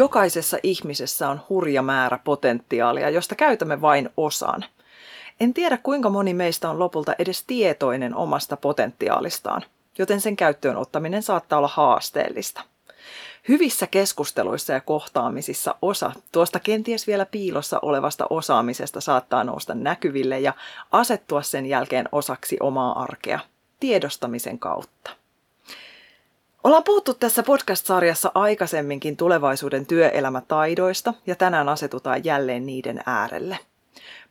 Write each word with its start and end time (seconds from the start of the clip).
Jokaisessa 0.00 0.58
ihmisessä 0.62 1.28
on 1.28 1.40
hurja 1.48 1.82
määrä 1.82 2.18
potentiaalia, 2.24 3.10
josta 3.10 3.34
käytämme 3.34 3.80
vain 3.80 4.10
osan. 4.16 4.64
En 5.40 5.54
tiedä 5.54 5.78
kuinka 5.82 6.10
moni 6.10 6.34
meistä 6.34 6.70
on 6.70 6.78
lopulta 6.78 7.14
edes 7.18 7.44
tietoinen 7.46 8.14
omasta 8.14 8.56
potentiaalistaan, 8.56 9.62
joten 9.98 10.20
sen 10.20 10.36
käyttöön 10.36 10.76
ottaminen 10.76 11.22
saattaa 11.22 11.58
olla 11.58 11.68
haasteellista. 11.68 12.62
Hyvissä 13.48 13.86
keskusteluissa 13.86 14.72
ja 14.72 14.80
kohtaamisissa 14.80 15.74
osa 15.82 16.12
tuosta 16.32 16.60
kenties 16.60 17.06
vielä 17.06 17.26
piilossa 17.26 17.78
olevasta 17.82 18.26
osaamisesta 18.30 19.00
saattaa 19.00 19.44
nousta 19.44 19.74
näkyville 19.74 20.40
ja 20.40 20.52
asettua 20.92 21.42
sen 21.42 21.66
jälkeen 21.66 22.08
osaksi 22.12 22.56
omaa 22.60 23.02
arkea 23.02 23.40
tiedostamisen 23.80 24.58
kautta. 24.58 25.19
Ollaan 26.64 26.84
puhuttu 26.84 27.14
tässä 27.14 27.42
podcast-sarjassa 27.42 28.32
aikaisemminkin 28.34 29.16
tulevaisuuden 29.16 29.86
työelämätaidoista 29.86 31.14
ja 31.26 31.36
tänään 31.36 31.68
asetutaan 31.68 32.24
jälleen 32.24 32.66
niiden 32.66 33.00
äärelle. 33.06 33.58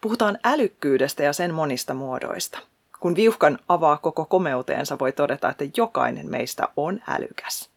Puhutaan 0.02 0.40
älykkyydestä 0.44 1.24
ja 1.24 1.34
sen 1.34 1.54
monista 1.54 1.94
muodoista. 1.94 2.60
Kun 3.00 3.16
viuhkan 3.16 3.60
avaa 3.68 3.98
koko 3.98 4.26
komeuteensa, 4.26 5.00
voi 5.00 5.12
todeta, 5.12 5.50
että 5.50 5.66
jokainen 5.78 6.30
meistä 6.30 6.68
on 6.78 7.00
älykäs. 7.08 7.70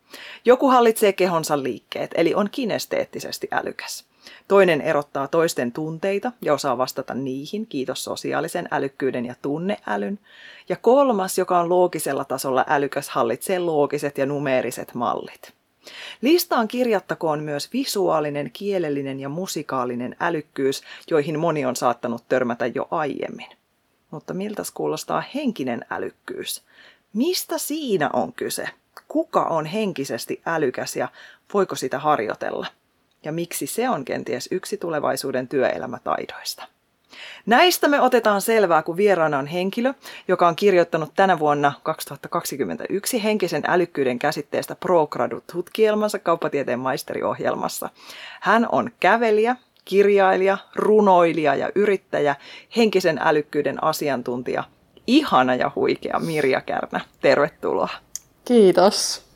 Joku 0.44 0.68
hallitsee 0.68 1.12
kehonsa 1.12 1.62
liikkeet, 1.62 2.10
eli 2.14 2.34
on 2.34 2.48
kinesteettisesti 2.50 3.48
älykäs. 3.50 4.04
Toinen 4.48 4.80
erottaa 4.80 5.28
toisten 5.28 5.72
tunteita 5.72 6.32
ja 6.42 6.54
osaa 6.54 6.78
vastata 6.78 7.14
niihin, 7.14 7.66
kiitos 7.66 8.04
sosiaalisen 8.04 8.68
älykkyyden 8.70 9.26
ja 9.26 9.34
tunneälyn. 9.42 10.18
Ja 10.68 10.76
kolmas, 10.76 11.38
joka 11.38 11.60
on 11.60 11.68
loogisella 11.68 12.24
tasolla 12.24 12.64
älykäs, 12.68 13.08
hallitsee 13.08 13.58
loogiset 13.58 14.18
ja 14.18 14.26
numeeriset 14.26 14.94
mallit. 14.94 15.52
Listaan 16.20 16.68
kirjattakoon 16.68 17.42
myös 17.42 17.72
visuaalinen, 17.72 18.50
kielellinen 18.52 19.20
ja 19.20 19.28
musikaalinen 19.28 20.16
älykkyys, 20.20 20.82
joihin 21.10 21.38
moni 21.38 21.64
on 21.64 21.76
saattanut 21.76 22.24
törmätä 22.28 22.66
jo 22.66 22.88
aiemmin. 22.90 23.48
Mutta 24.10 24.34
miltä 24.34 24.62
kuulostaa 24.74 25.22
henkinen 25.34 25.84
älykkyys? 25.90 26.62
Mistä 27.12 27.58
siinä 27.58 28.10
on 28.12 28.32
kyse? 28.32 28.68
Kuka 29.08 29.44
on 29.44 29.66
henkisesti 29.66 30.42
älykäs 30.46 30.96
ja 30.96 31.08
voiko 31.54 31.76
sitä 31.76 31.98
harjoitella? 31.98 32.66
Ja 33.24 33.32
miksi 33.32 33.66
se 33.66 33.88
on 33.88 34.04
kenties 34.04 34.48
yksi 34.50 34.76
tulevaisuuden 34.76 35.48
työelämätaidoista. 35.48 36.68
Näistä 37.46 37.88
me 37.88 38.00
otetaan 38.00 38.40
selvää, 38.40 38.82
kun 38.82 38.96
vieraana 38.96 39.38
on 39.38 39.46
henkilö, 39.46 39.94
joka 40.28 40.48
on 40.48 40.56
kirjoittanut 40.56 41.12
tänä 41.16 41.38
vuonna 41.38 41.72
2021 41.82 43.22
henkisen 43.24 43.62
älykkyyden 43.66 44.18
käsitteestä 44.18 44.76
ProGradu-tutkielmansa 44.80 46.18
kauppatieteen 46.18 46.78
maisteriohjelmassa. 46.78 47.88
Hän 48.40 48.68
on 48.72 48.90
kävelijä, 49.00 49.56
kirjailija, 49.84 50.58
runoilija 50.76 51.54
ja 51.54 51.70
yrittäjä, 51.74 52.36
henkisen 52.76 53.20
älykkyyden 53.22 53.84
asiantuntija, 53.84 54.64
ihana 55.06 55.54
ja 55.54 55.70
huikea 55.74 56.18
Mirja 56.18 56.60
Kärnä. 56.60 57.00
Tervetuloa. 57.20 57.88
Kiitos. 58.44 59.31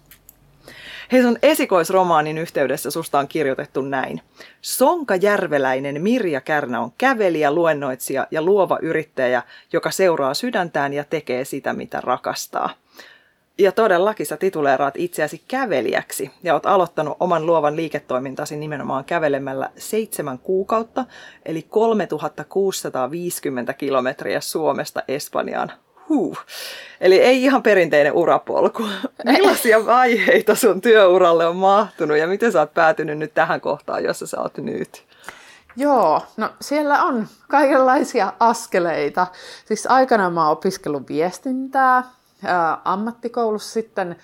Hei 1.12 1.22
sun 1.22 1.38
esikoisromaanin 1.42 2.38
yhteydessä 2.38 2.90
susta 2.90 3.18
on 3.18 3.28
kirjoitettu 3.28 3.82
näin. 3.82 4.20
Sonka 4.60 5.16
Järveläinen 5.16 6.02
Mirja 6.02 6.40
Kärnä 6.40 6.80
on 6.80 6.92
kävelijä, 6.98 7.50
luennoitsija 7.50 8.26
ja 8.30 8.42
luova 8.42 8.78
yrittäjä, 8.82 9.42
joka 9.72 9.90
seuraa 9.90 10.34
sydäntään 10.34 10.92
ja 10.92 11.04
tekee 11.04 11.44
sitä, 11.44 11.72
mitä 11.72 12.00
rakastaa. 12.00 12.70
Ja 13.58 13.72
todellakin 13.72 14.26
sä 14.26 14.36
tituleeraat 14.36 14.94
itseäsi 14.96 15.42
kävelijäksi 15.48 16.30
ja 16.42 16.54
oot 16.54 16.66
aloittanut 16.66 17.16
oman 17.20 17.46
luovan 17.46 17.76
liiketoimintasi 17.76 18.56
nimenomaan 18.56 19.04
kävelemällä 19.04 19.70
seitsemän 19.76 20.38
kuukautta, 20.38 21.04
eli 21.44 21.62
3650 21.62 23.72
kilometriä 23.72 24.40
Suomesta 24.40 25.02
Espanjaan 25.08 25.72
Huh. 26.08 26.38
Eli 27.00 27.20
ei 27.20 27.44
ihan 27.44 27.62
perinteinen 27.62 28.12
urapolku. 28.12 28.82
Millaisia 29.24 29.86
vaiheita 29.86 30.54
sun 30.54 30.80
työuralle 30.80 31.46
on 31.46 31.56
mahtunut 31.56 32.16
ja 32.16 32.26
miten 32.26 32.52
sä 32.52 32.60
oot 32.60 32.74
päätynyt 32.74 33.18
nyt 33.18 33.34
tähän 33.34 33.60
kohtaan, 33.60 34.04
jossa 34.04 34.26
sä 34.26 34.40
oot 34.40 34.58
nyt? 34.58 35.04
Joo, 35.76 36.22
no 36.36 36.50
siellä 36.60 37.04
on 37.04 37.28
kaikenlaisia 37.48 38.32
askeleita. 38.40 39.26
Siis 39.64 39.86
aikanaan 39.86 40.32
mä 40.32 40.42
oon 40.42 40.52
opiskellut 40.52 41.08
viestintää, 41.08 42.04
ammattikoulussa 42.84 43.72
sitten 43.72 44.16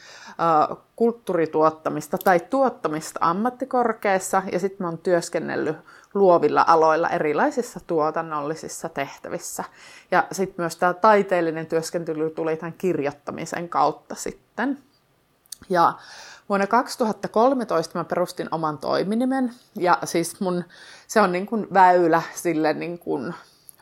kulttuurituottamista 0.97 2.19
tai 2.19 2.41
tuottamista 2.41 3.21
ammattikorkeassa 3.23 4.43
ja 4.53 4.59
sitten 4.59 4.85
mä 4.85 4.89
oon 4.89 4.99
työskennellyt 4.99 5.77
luovilla 6.15 6.65
aloilla 6.67 7.09
erilaisissa 7.09 7.81
tuotannollisissa 7.87 8.89
tehtävissä. 8.89 9.65
Ja 10.11 10.27
sitten 10.33 10.55
myös 10.59 10.77
tämä 10.77 10.95
taiteellinen 10.95 11.67
työskentely 11.67 12.31
tuli 12.31 12.57
tämän 12.57 12.73
kirjoittamisen 12.73 13.69
kautta 13.69 14.15
sitten. 14.15 14.79
Ja 15.71 15.93
vuonna 16.49 16.67
2013 16.67 17.99
mä 17.99 18.05
perustin 18.05 18.49
oman 18.51 18.79
toiminimen 18.79 19.53
ja 19.75 19.99
siis 20.05 20.41
mun, 20.41 20.65
se 21.07 21.21
on 21.21 21.33
niin 21.33 21.47
kuin 21.47 21.67
väylä 21.75 22.23
sille 22.35 22.73
niin 22.73 22.99
kuin 22.99 23.35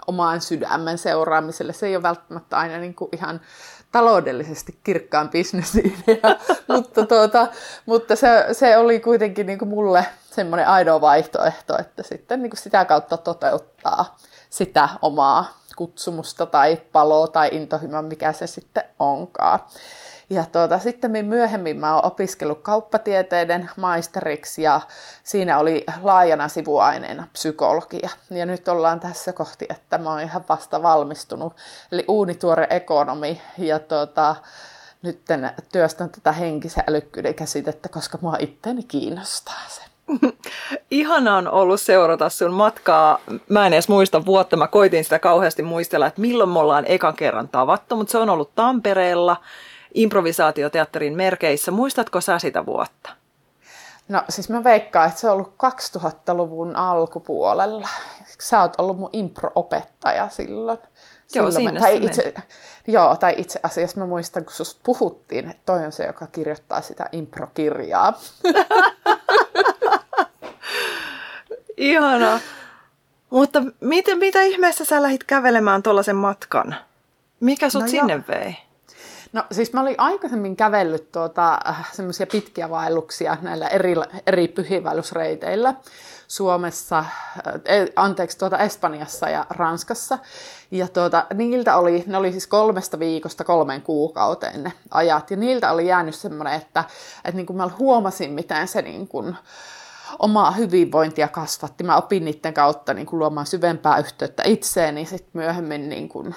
omaan 0.06 0.41
sydämen 0.41 0.98
seuraamiselle. 0.98 1.72
Se 1.72 1.86
ei 1.86 1.97
ole 1.97 2.02
välttämättä 2.02 2.58
aina 2.58 2.78
niin 2.78 2.94
kuin 2.94 3.08
ihan 3.12 3.41
taloudellisesti 3.92 4.78
kirkkaan 4.84 5.28
bisnesidea, 5.28 6.36
mutta, 6.68 7.06
tuota, 7.06 7.46
mutta 7.86 8.16
se, 8.16 8.46
se 8.52 8.76
oli 8.76 9.00
kuitenkin 9.00 9.46
niin 9.46 9.58
kuin 9.58 9.68
mulle 9.68 10.06
semmoinen 10.30 10.68
ainoa 10.68 11.00
vaihtoehto, 11.00 11.78
että 11.78 12.02
sitten 12.02 12.42
niin 12.42 12.50
kuin 12.50 12.58
sitä 12.58 12.84
kautta 12.84 13.16
toteuttaa 13.16 14.16
sitä 14.50 14.88
omaa 15.02 15.60
kutsumusta 15.76 16.46
tai 16.46 16.76
paloa 16.92 17.28
tai 17.28 17.48
intohimoa, 17.52 18.02
mikä 18.02 18.32
se 18.32 18.46
sitten 18.46 18.84
onkaan. 18.98 19.58
Ja 20.30 20.44
tuota, 20.52 20.78
sitten 20.78 21.26
myöhemmin 21.26 21.76
mä 21.76 21.94
oon 21.94 22.04
opiskellut 22.04 22.62
kauppatieteiden 22.62 23.70
maisteriksi 23.76 24.62
ja 24.62 24.80
siinä 25.22 25.58
oli 25.58 25.84
laajana 26.02 26.48
sivuaineena 26.48 27.26
psykologia. 27.32 28.08
Ja 28.30 28.46
nyt 28.46 28.68
ollaan 28.68 29.00
tässä 29.00 29.32
kohti, 29.32 29.66
että 29.70 29.98
mä 29.98 30.10
oon 30.10 30.20
ihan 30.20 30.44
vasta 30.48 30.82
valmistunut, 30.82 31.52
eli 31.92 32.04
uunituore 32.08 32.66
ekonomi. 32.70 33.41
Ja 33.58 33.78
tuota, 33.78 34.36
nyt 35.02 35.20
työstän 35.72 36.10
tätä 36.10 36.32
henkisen 36.32 36.84
älykkyyden 36.88 37.34
käsitettä, 37.34 37.88
koska 37.88 38.18
mua 38.20 38.36
itteni 38.38 38.82
kiinnostaa 38.82 39.62
se. 39.68 39.82
Ihana 40.91 41.36
on 41.36 41.48
ollut 41.48 41.80
seurata 41.80 42.28
sun 42.28 42.52
matkaa. 42.52 43.18
Mä 43.48 43.66
en 43.66 43.72
edes 43.72 43.88
muista 43.88 44.26
vuotta, 44.26 44.56
mä 44.56 44.66
koitin 44.66 45.04
sitä 45.04 45.18
kauheasti 45.18 45.62
muistella, 45.62 46.06
että 46.06 46.20
milloin 46.20 46.50
me 46.50 46.58
ollaan 46.58 46.84
ekan 46.88 47.16
kerran 47.16 47.48
tavattu, 47.48 47.97
mutta 47.97 48.10
se 48.10 48.18
on 48.18 48.30
ollut 48.30 48.54
Tampereella 48.54 49.36
improvisaatioteatterin 49.94 51.16
merkeissä. 51.16 51.70
Muistatko 51.70 52.20
sä 52.20 52.38
sitä 52.38 52.66
vuotta? 52.66 53.10
No 54.09 54.22
siis 54.28 54.48
mä 54.48 54.65
veikkaan, 54.65 55.09
että 55.09 55.20
se 55.20 55.26
on 55.26 55.32
ollut 55.32 55.54
2000-luvun 55.97 56.76
alkupuolella. 56.76 57.88
Sä 58.41 58.60
oot 58.60 58.74
ollut 58.78 58.98
mun 58.98 59.10
impro-opettaja 59.12 60.28
silloin. 60.28 60.78
Joo, 61.34 61.50
silloin 61.50 61.54
sinne, 61.54 61.80
tai 61.80 62.04
itse, 62.04 62.34
joo, 62.86 63.16
tai 63.16 63.34
itse 63.36 63.60
asiassa 63.62 64.00
mä 64.00 64.06
muistan, 64.06 64.44
kun 64.44 64.53
sus 64.53 64.80
puhuttiin, 64.82 65.50
että 65.50 65.62
toi 65.66 65.84
on 65.84 65.92
se, 65.92 66.06
joka 66.06 66.26
kirjoittaa 66.26 66.80
sitä 66.80 67.06
impro-kirjaa. 67.12 68.12
Ihana. 71.76 72.41
Mutta 73.30 73.62
miten, 73.80 74.18
mitä 74.18 74.42
ihmeessä 74.42 74.84
sä 74.84 75.03
lähdit 75.03 75.24
kävelemään 75.24 75.82
tuollaisen 75.82 76.16
matkan? 76.16 76.76
Mikä 77.41 77.70
sut 77.70 77.82
no 77.82 77.88
sinne 77.88 78.12
jo. 78.12 78.20
vei? 78.28 78.56
No 79.32 79.44
siis 79.53 79.72
mä 79.72 79.80
olin 79.80 79.94
aikaisemmin 79.98 80.56
kävellyt 80.56 81.12
tuota, 81.12 81.59
äh, 81.68 81.92
semmoisia 81.92 82.27
pitkiä 82.27 82.71
vaelluksia 82.71 83.36
näillä 83.42 83.68
eri, 83.68 83.94
eri 84.27 84.48
pyhiinvaellusreiteillä 84.48 85.74
Suomessa, 86.28 86.98
äh, 86.98 87.06
anteeksi, 87.97 88.38
tuota 88.38 88.59
Espanjassa 88.59 89.28
ja 89.28 89.47
Ranskassa. 89.50 90.18
Ja 90.71 90.88
tuota, 90.88 91.27
niiltä 91.34 91.77
oli, 91.77 92.04
ne 92.06 92.16
oli 92.16 92.30
siis 92.30 92.47
kolmesta 92.47 92.98
viikosta 92.98 93.44
kolmeen 93.44 93.82
kuukauteen 93.82 94.62
ne 94.62 94.72
ajat. 94.91 95.30
Ja 95.30 95.36
niiltä 95.36 95.72
oli 95.72 95.86
jäänyt 95.86 96.15
semmoinen, 96.15 96.54
että, 96.54 96.84
että 97.24 97.36
niin 97.36 97.47
kuin 97.47 97.56
mä 97.56 97.71
huomasin, 97.78 98.32
miten 98.32 98.68
se 98.68 98.82
niin 98.82 99.09
kuin, 99.09 99.36
omaa 100.18 100.50
hyvinvointia 100.50 101.28
kasvatti. 101.28 101.84
Mä 101.84 101.97
opin 101.97 102.24
niiden 102.24 102.54
kautta 102.54 102.94
niin 102.94 103.06
kuin 103.06 103.21
luomaan 103.21 103.47
syvempää 103.47 103.98
yhteyttä 103.98 104.42
itseeni, 104.47 105.06
sitten 105.06 105.30
myöhemmin 105.32 105.88
niin 105.88 106.09
kuin 106.09 106.34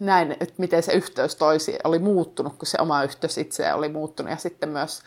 näin, 0.00 0.32
että 0.32 0.54
miten 0.58 0.82
se 0.82 0.92
yhteys 0.92 1.36
toisi 1.36 1.78
oli 1.84 1.98
muuttunut, 1.98 2.56
kun 2.56 2.66
se 2.66 2.78
oma 2.80 3.02
yhteys 3.02 3.38
itse 3.38 3.72
oli 3.72 3.88
muuttunut. 3.88 4.30
Ja 4.30 4.36
sitten 4.36 4.68
myös 4.68 5.02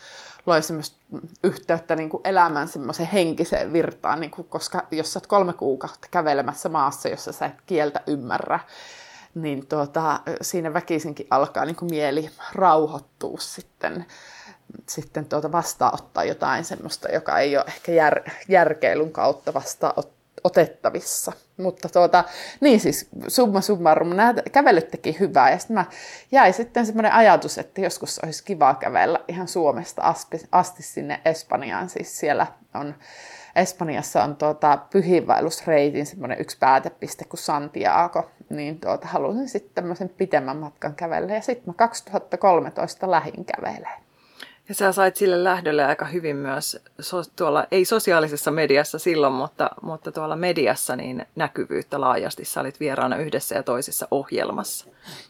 loi 0.46 0.62
semmoista 0.64 0.98
yhteyttä 1.44 1.96
niin 1.96 2.10
kuin 2.10 2.22
elämän 2.24 2.68
semmoiseen 2.68 3.10
henkiseen 3.10 3.74
virtaan, 3.74 4.20
niin 4.22 4.32
kuin, 4.32 4.48
koska 4.48 4.88
jos 4.92 5.14
sä 5.14 5.18
oot 5.18 5.28
kolme 5.28 5.54
kuukautta 5.54 6.08
kävelemässä 6.12 6.70
maassa, 6.70 7.10
jossa 7.10 7.32
sä 7.32 7.46
et 7.46 7.62
kieltä 7.66 8.02
ymmärrä, 8.08 8.60
niin 9.36 9.68
tuota, 9.68 10.20
siinä 10.42 10.74
väkisinkin 10.74 11.28
alkaa 11.30 11.66
niin 11.66 11.76
kuin 11.76 11.92
mieli 11.92 12.30
rauhoittua 12.54 13.38
sitten 13.40 14.06
sitten 14.90 15.26
tuota 15.26 15.52
vastaanottaa 15.52 16.24
jotain 16.24 16.66
semmoista, 16.66 17.10
joka 17.10 17.40
ei 17.40 17.58
ole 17.58 17.66
ehkä 17.68 17.92
jär, 17.92 18.22
järkeilyn 18.48 19.12
kautta 19.12 19.54
vastaanotettavissa. 20.44 21.32
Mutta 21.58 21.90
tuota, 21.90 22.24
niin 22.62 22.80
siis 22.80 23.10
summa 23.28 23.62
summarum, 23.62 24.10
nämä 24.16 24.34
kävelyt 24.52 24.92
teki 24.92 25.20
hyvää 25.20 25.52
ja 25.52 25.58
sitten 25.58 25.86
jäi 26.32 26.54
sitten 26.54 26.86
semmoinen 26.86 27.14
ajatus, 27.14 27.58
että 27.58 27.82
joskus 27.82 28.20
olisi 28.20 28.44
kiva 28.44 28.76
kävellä 28.76 29.20
ihan 29.28 29.48
Suomesta 29.48 30.02
asti, 30.02 30.42
asti 30.52 30.84
sinne 30.84 31.22
Espanjaan. 31.26 31.90
Siis 31.90 32.20
siellä 32.20 32.48
on, 32.74 32.96
Espanjassa 33.56 34.24
on 34.24 34.36
tuota, 34.36 34.78
pyhiinvaellusreitin 34.90 36.06
semmoinen 36.06 36.42
yksi 36.42 36.58
päätepiste 36.60 37.26
kuin 37.26 37.40
Santiago, 37.40 38.32
niin 38.50 38.80
tuota, 38.80 39.08
halusin 39.08 39.50
sitten 39.50 39.74
tämmöisen 39.76 40.10
pitemmän 40.10 40.58
matkan 40.58 40.96
kävellä 40.96 41.34
ja 41.34 41.42
sitten 41.42 41.70
mä 41.70 41.74
2013 41.74 43.12
lähin 43.12 43.46
kävelemään. 43.46 44.04
Ja 44.70 44.76
sä 44.76 44.92
sait 44.92 45.16
sille 45.16 45.44
lähdölle 45.44 45.86
aika 45.86 46.06
hyvin 46.06 46.36
myös 46.36 46.82
so, 47.00 47.22
tuolla, 47.36 47.68
ei 47.72 47.86
sosiaalisessa 47.86 48.52
mediassa 48.52 49.00
silloin, 49.00 49.34
mutta, 49.34 49.70
mutta 49.82 50.12
tuolla 50.12 50.36
mediassa 50.36 50.96
niin 50.96 51.26
näkyvyyttä 51.36 52.02
laajasti. 52.02 52.46
Sä 52.46 52.62
olit 52.62 52.80
vieraana 52.80 53.18
yhdessä 53.18 53.56
ja 53.56 53.64
toisessa 53.64 54.08
ohjelmassa. 54.12 54.86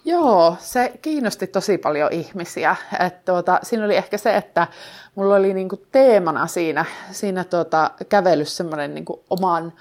Joo, 0.06 0.56
se 0.60 0.94
kiinnosti 1.02 1.48
tosi 1.48 1.78
paljon 1.78 2.12
ihmisiä. 2.12 2.76
Et 3.06 3.26
tuota, 3.26 3.60
siinä 3.64 3.86
oli 3.86 3.96
ehkä 3.96 4.18
se, 4.18 4.36
että 4.36 4.68
mulla 5.16 5.36
oli 5.36 5.54
niinku 5.54 5.78
teemana 5.92 6.48
siinä, 6.48 6.86
siinä 7.12 7.44
tuota, 7.44 7.92
kävelyssä 8.10 8.56
semmoinen 8.56 8.96
niinku 8.96 9.24
oman 9.30 9.74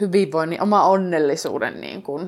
hyvinvoinnin, 0.00 0.62
oma 0.62 0.84
onnellisuuden 0.84 1.80
niinku, 1.80 2.20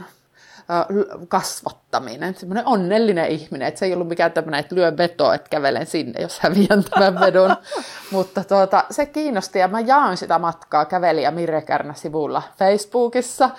kasvattaminen, 1.28 2.34
semmoinen 2.34 2.66
onnellinen 2.66 3.26
ihminen, 3.26 3.68
että 3.68 3.78
se 3.78 3.86
ei 3.86 3.94
ollut 3.94 4.08
mikään 4.08 4.32
tämmöinen, 4.32 4.60
että 4.60 4.74
lyön 4.74 4.96
vetoa, 4.96 5.34
että 5.34 5.48
kävelen 5.48 5.86
sinne, 5.86 6.22
jos 6.22 6.40
häviän 6.40 6.84
tämän 6.84 7.20
vedon. 7.20 7.56
Mutta 8.12 8.44
tuota, 8.44 8.84
se 8.90 9.06
kiinnosti 9.06 9.58
ja 9.58 9.68
mä 9.68 9.80
jaan 9.80 10.16
sitä 10.16 10.38
matkaa 10.38 10.84
kävelijä 10.84 11.30
Mirja 11.30 11.62
Kärnä 11.62 11.94
sivulla 11.94 12.42
Facebookissa. 12.58 13.50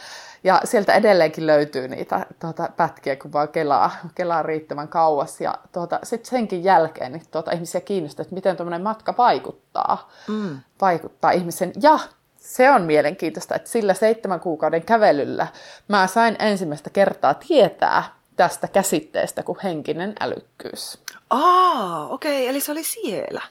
Ja 0.43 0.61
sieltä 0.63 0.93
edelleenkin 0.93 1.47
löytyy 1.47 1.87
niitä 1.87 2.25
tuota, 2.39 2.69
pätkiä, 2.77 3.15
kun 3.15 3.33
vaan 3.33 3.47
kelaa, 3.47 3.91
kelaa 4.15 4.43
riittävän 4.43 4.87
kauas. 4.87 5.41
Ja 5.41 5.57
tuota, 5.71 5.99
sitten 6.03 6.29
senkin 6.29 6.63
jälkeen 6.63 7.11
niin 7.11 7.23
tuota, 7.31 7.51
ihmisiä 7.51 7.81
kiinnostaa, 7.81 8.23
että 8.23 8.35
miten 8.35 8.57
tuommoinen 8.57 8.81
matka 8.81 9.13
vaikuttaa, 9.17 10.09
mm. 10.27 10.59
vaikuttaa 10.81 11.31
ihmisen. 11.31 11.73
Ja 11.81 11.99
se 12.45 12.71
on 12.71 12.81
mielenkiintoista, 12.81 13.55
että 13.55 13.69
sillä 13.69 13.93
seitsemän 13.93 14.39
kuukauden 14.39 14.85
kävelyllä 14.85 15.47
mä 15.87 16.07
sain 16.07 16.35
ensimmäistä 16.39 16.89
kertaa 16.89 17.33
tietää 17.33 18.03
tästä 18.35 18.67
käsitteestä 18.67 19.43
kuin 19.43 19.59
henkinen 19.63 20.13
älykkyys. 20.19 20.99
Aa, 21.29 22.07
okei, 22.07 22.41
okay, 22.41 22.49
eli 22.49 22.61
se 22.61 22.71
oli 22.71 22.83
siellä. 22.83 23.41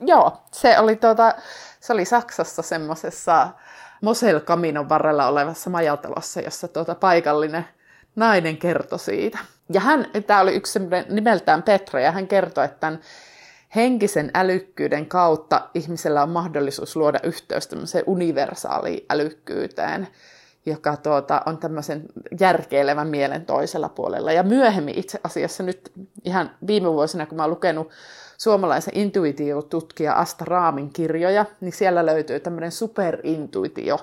Joo, 0.00 0.32
se 0.52 0.78
oli, 0.78 0.96
tuota, 0.96 1.34
se 1.80 1.92
oli 1.92 2.04
Saksassa 2.04 2.62
semmoisessa 2.62 3.48
Mosel 4.00 4.40
Kaminon 4.40 4.88
varrella 4.88 5.26
olevassa 5.26 5.70
majatalossa, 5.70 6.40
jossa 6.40 6.68
tuota 6.68 6.94
paikallinen 6.94 7.68
nainen 8.16 8.56
kertoi 8.56 8.98
siitä. 8.98 9.38
Ja 9.72 9.80
hän, 9.80 10.06
tämä 10.26 10.40
oli 10.40 10.54
yksi 10.54 10.78
nimeltään 11.08 11.62
Petra, 11.62 12.00
ja 12.00 12.12
hän 12.12 12.28
kertoi, 12.28 12.64
että 12.64 12.80
tämän 12.80 13.00
henkisen 13.76 14.30
älykkyyden 14.34 15.06
kautta 15.06 15.68
ihmisellä 15.74 16.22
on 16.22 16.28
mahdollisuus 16.28 16.96
luoda 16.96 17.20
yhteys 17.22 17.66
tämmöiseen 17.66 18.04
universaaliin 18.06 19.06
älykkyyteen, 19.10 20.08
joka 20.66 20.96
tuota, 20.96 21.42
on 21.46 21.58
tämmöisen 21.58 22.04
järkeilevän 22.40 23.08
mielen 23.08 23.46
toisella 23.46 23.88
puolella. 23.88 24.32
Ja 24.32 24.42
myöhemmin 24.42 24.98
itse 24.98 25.20
asiassa 25.24 25.62
nyt 25.62 25.92
ihan 26.24 26.50
viime 26.66 26.92
vuosina, 26.92 27.26
kun 27.26 27.36
mä 27.36 27.42
oon 27.42 27.50
lukenut 27.50 27.90
suomalaisen 28.38 28.96
intuitiotutkija 28.96 30.14
Asta 30.14 30.44
Raamin 30.44 30.90
kirjoja, 30.92 31.46
niin 31.60 31.72
siellä 31.72 32.06
löytyy 32.06 32.40
tämmöinen 32.40 32.72
superintuitio, 32.72 33.98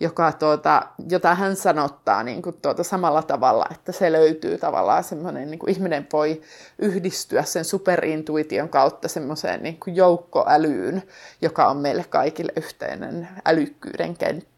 joka, 0.00 0.32
tuota, 0.32 0.82
jota 1.08 1.34
hän 1.34 1.56
sanottaa 1.56 2.22
niin 2.22 2.42
kuin 2.42 2.56
tuota 2.62 2.84
samalla 2.84 3.22
tavalla, 3.22 3.66
että 3.70 3.92
se 3.92 4.12
löytyy 4.12 4.58
tavallaan 4.58 5.04
semmoinen, 5.04 5.50
niin 5.50 5.58
kuin 5.58 5.70
ihminen 5.70 6.06
voi 6.12 6.42
yhdistyä 6.78 7.42
sen 7.42 7.64
superintuition 7.64 8.68
kautta 8.68 9.08
semmoiseen 9.08 9.62
niin 9.62 9.80
kuin 9.80 9.96
joukkoälyyn, 9.96 11.02
joka 11.42 11.66
on 11.66 11.76
meille 11.76 12.04
kaikille 12.04 12.52
yhteinen 12.56 13.28
älykkyyden 13.44 14.16
kenttä 14.16 14.55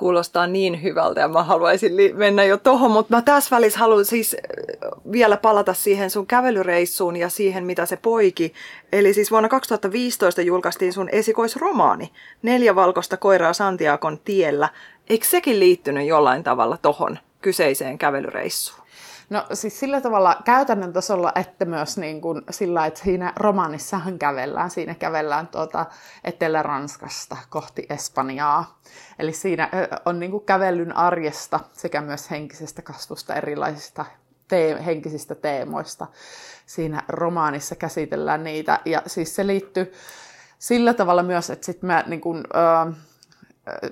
kuulostaa 0.00 0.46
niin 0.46 0.82
hyvältä 0.82 1.20
ja 1.20 1.28
mä 1.28 1.42
haluaisin 1.42 1.92
mennä 2.14 2.44
jo 2.44 2.56
tohon, 2.56 2.90
mutta 2.90 3.16
mä 3.16 3.22
tässä 3.22 3.56
välissä 3.56 3.78
haluan 3.78 4.04
siis 4.04 4.34
äh, 4.34 4.90
vielä 5.12 5.36
palata 5.36 5.74
siihen 5.74 6.10
sun 6.10 6.26
kävelyreissuun 6.26 7.16
ja 7.16 7.28
siihen, 7.28 7.64
mitä 7.64 7.86
se 7.86 7.96
poiki. 7.96 8.52
Eli 8.92 9.14
siis 9.14 9.30
vuonna 9.30 9.48
2015 9.48 10.42
julkaistiin 10.42 10.92
sun 10.92 11.08
esikoisromaani, 11.12 12.12
Neljä 12.42 12.74
valkoista 12.74 13.16
koiraa 13.16 13.52
Santiagon 13.52 14.18
tiellä. 14.24 14.68
Eikö 15.10 15.26
sekin 15.26 15.60
liittynyt 15.60 16.06
jollain 16.06 16.42
tavalla 16.42 16.78
tohon 16.82 17.18
kyseiseen 17.40 17.98
kävelyreissuun? 17.98 18.89
No 19.30 19.46
siis 19.52 19.80
sillä 19.80 20.00
tavalla 20.00 20.36
käytännön 20.44 20.92
tasolla, 20.92 21.32
että 21.34 21.64
myös 21.64 21.98
niin 21.98 22.20
kuin 22.20 22.42
sillä, 22.50 22.86
että 22.86 23.00
siinä 23.04 23.32
romaanissahan 23.36 24.18
kävellään, 24.18 24.70
siinä 24.70 24.94
kävellään 24.94 25.48
tuota 25.48 25.86
Etelä-Ranskasta 26.24 27.36
kohti 27.50 27.86
Espanjaa. 27.90 28.80
Eli 29.18 29.32
siinä 29.32 29.68
on 30.04 30.20
niin 30.20 30.30
kuin 30.30 30.44
kävellyn 30.44 30.96
arjesta 30.96 31.60
sekä 31.72 32.00
myös 32.00 32.30
henkisestä 32.30 32.82
kasvusta 32.82 33.34
erilaisista 33.34 34.04
tee- 34.48 34.84
henkisistä 34.84 35.34
teemoista. 35.34 36.06
Siinä 36.66 37.02
romaanissa 37.08 37.74
käsitellään 37.74 38.44
niitä 38.44 38.80
ja 38.84 39.02
siis 39.06 39.36
se 39.36 39.46
liittyy 39.46 39.92
sillä 40.58 40.94
tavalla 40.94 41.22
myös, 41.22 41.50
että 41.50 41.66
sitten 41.66 41.86
mä 41.86 42.04
niin 42.06 42.20
kuin, 42.20 42.44
äh, 42.56 42.94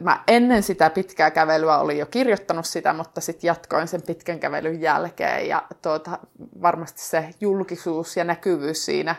mä 0.00 0.22
ennen 0.26 0.62
sitä 0.62 0.90
pitkää 0.90 1.30
kävelyä 1.30 1.78
olin 1.78 1.98
jo 1.98 2.06
kirjoittanut 2.06 2.66
sitä, 2.66 2.92
mutta 2.92 3.20
sitten 3.20 3.48
jatkoin 3.48 3.88
sen 3.88 4.02
pitkän 4.02 4.40
kävelyn 4.40 4.80
jälkeen 4.80 5.48
ja 5.48 5.62
tuota, 5.82 6.18
varmasti 6.62 7.02
se 7.02 7.30
julkisuus 7.40 8.16
ja 8.16 8.24
näkyvyys 8.24 8.84
siinä 8.84 9.14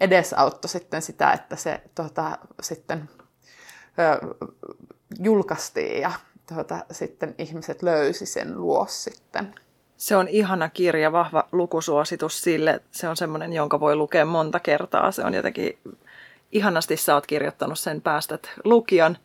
edesauttoi 0.00 0.68
sitten 0.68 1.02
sitä, 1.02 1.32
että 1.32 1.56
se 1.56 1.80
tuota, 1.94 2.38
sitten 2.62 3.08
ö, 3.98 4.34
julkaistiin 5.18 6.00
ja 6.00 6.12
tuota, 6.54 6.84
sitten 6.90 7.34
ihmiset 7.38 7.82
löysi 7.82 8.26
sen 8.26 8.60
luos 8.60 9.04
sitten. 9.04 9.54
Se 9.96 10.16
on 10.16 10.28
ihana 10.28 10.68
kirja, 10.68 11.12
vahva 11.12 11.48
lukusuositus 11.52 12.40
sille. 12.40 12.80
Se 12.90 13.08
on 13.08 13.16
semmoinen, 13.16 13.52
jonka 13.52 13.80
voi 13.80 13.96
lukea 13.96 14.24
monta 14.24 14.60
kertaa. 14.60 15.12
Se 15.12 15.22
on 15.22 15.34
jotenkin 15.34 15.78
ihanasti 16.52 16.96
sä 16.96 17.14
oot 17.14 17.26
kirjoittanut 17.26 17.78
sen, 17.78 18.00
päästät 18.00 18.50
lukijan 18.64 19.18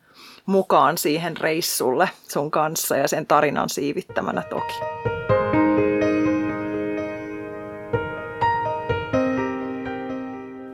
mukaan 0.50 0.98
siihen 0.98 1.38
reissulle 1.38 2.10
sun 2.28 2.52
kanssa 2.52 2.98
ja 2.98 3.08
sen 3.08 3.26
tarinan 3.26 3.70
siivittämänä 3.70 4.42
toki. 4.42 4.74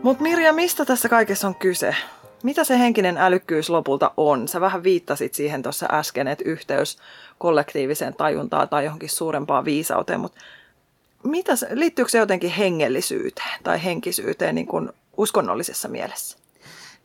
Mutta 0.04 0.24
Mirja, 0.24 0.54
mistä 0.54 0.86
tässä 0.86 1.10
kaikessa 1.10 1.48
on 1.48 1.56
kyse? 1.56 1.96
Mitä 2.44 2.64
se 2.64 2.80
henkinen 2.80 3.18
älykkyys 3.18 3.70
lopulta 3.70 4.12
on? 4.18 4.48
Sä 4.48 4.62
vähän 4.62 4.84
viittasit 4.84 5.34
siihen 5.34 5.64
tuossa 5.64 5.88
äsken, 5.92 6.28
että 6.28 6.44
yhteys 6.48 6.98
kollektiiviseen 7.38 8.14
tajuntaan 8.14 8.70
tai 8.70 8.86
johonkin 8.86 9.10
suurempaan 9.10 9.66
viisauteen, 9.66 10.20
mutta 10.20 10.42
mitä, 11.24 11.54
liittyykö 11.72 12.12
se 12.12 12.18
jotenkin 12.18 12.50
hengellisyyteen 12.50 13.60
tai 13.64 13.84
henkisyyteen 13.84 14.56
niin 14.56 14.68
kuin 14.68 14.90
uskonnollisessa 15.18 15.88
mielessä? 15.88 16.45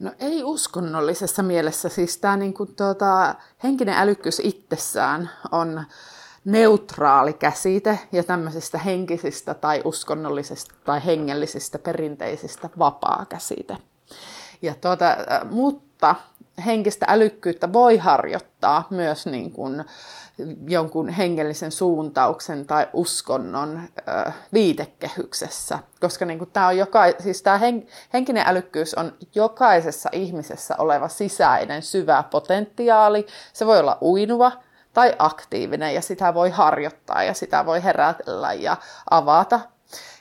No 0.00 0.12
ei 0.18 0.44
uskonnollisessa 0.44 1.42
mielessä. 1.42 1.88
Siis 1.88 2.16
tämä 2.16 2.36
niin 2.36 2.54
kuin, 2.54 2.74
tuota, 2.74 3.34
henkinen 3.62 3.94
älykkyys 3.94 4.40
itsessään 4.44 5.30
on 5.52 5.84
neutraali 6.44 7.32
käsite 7.32 7.98
ja 8.12 8.24
tämmöisistä 8.24 8.78
henkisistä 8.78 9.54
tai 9.54 9.82
uskonnollisista 9.84 10.74
tai 10.84 11.04
hengellisistä 11.04 11.78
perinteisistä 11.78 12.70
vapaa 12.78 13.26
käsite. 13.28 13.76
Ja 14.62 14.74
tuota, 14.74 15.16
mutta 15.50 16.14
henkistä 16.60 17.06
älykkyyttä 17.08 17.72
voi 17.72 17.96
harjoittaa 17.96 18.86
myös 18.90 19.26
niin 19.26 19.52
kuin 19.52 19.84
jonkun 20.68 21.08
hengellisen 21.08 21.72
suuntauksen 21.72 22.66
tai 22.66 22.86
uskonnon 22.92 23.80
ö, 23.98 24.32
viitekehyksessä, 24.52 25.78
koska 26.00 26.24
niin 26.24 26.38
kuin 26.38 26.50
tämä, 26.50 26.66
on 26.66 26.76
joka, 26.76 27.02
siis 27.18 27.42
tämä 27.42 27.58
hen, 27.58 27.86
henkinen 28.12 28.44
älykkyys 28.46 28.94
on 28.94 29.12
jokaisessa 29.34 30.08
ihmisessä 30.12 30.74
oleva 30.78 31.08
sisäinen 31.08 31.82
syvä 31.82 32.24
potentiaali. 32.30 33.26
Se 33.52 33.66
voi 33.66 33.78
olla 33.78 33.98
uinuva 34.02 34.52
tai 34.92 35.14
aktiivinen 35.18 35.94
ja 35.94 36.02
sitä 36.02 36.34
voi 36.34 36.50
harjoittaa 36.50 37.22
ja 37.22 37.34
sitä 37.34 37.66
voi 37.66 37.84
herätellä 37.84 38.52
ja 38.52 38.76
avata. 39.10 39.60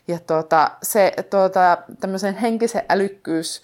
Ja 0.07 0.19
tuota, 0.19 0.71
se 0.83 1.13
tuota, 1.29 1.77
tämmöisen 1.99 2.35
henkisen 2.35 2.83
älykkyys 2.89 3.61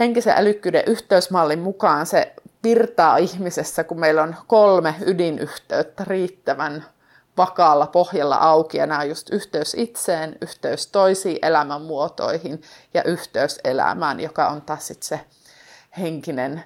henkisen 0.00 0.34
älykkyyden 0.36 0.82
yhteysmallin 0.86 1.58
mukaan 1.58 2.06
se 2.06 2.34
virtaa 2.62 3.16
ihmisessä, 3.16 3.84
kun 3.84 4.00
meillä 4.00 4.22
on 4.22 4.36
kolme 4.46 4.94
ydinyhteyttä 5.06 6.04
riittävän 6.04 6.84
vakaalla 7.36 7.86
pohjalla 7.86 8.36
auki, 8.36 8.78
ja 8.78 8.86
nämä 8.86 9.00
on 9.00 9.08
just 9.08 9.30
yhteys 9.30 9.74
itseen, 9.74 10.36
yhteys 10.40 10.86
toisiin 10.86 11.38
elämänmuotoihin 11.42 12.62
ja 12.94 13.02
yhteys 13.02 13.60
elämään, 13.64 14.20
joka 14.20 14.48
on 14.48 14.62
taas 14.62 14.86
sitten 14.86 15.08
se 15.08 15.20
henkinen 15.98 16.64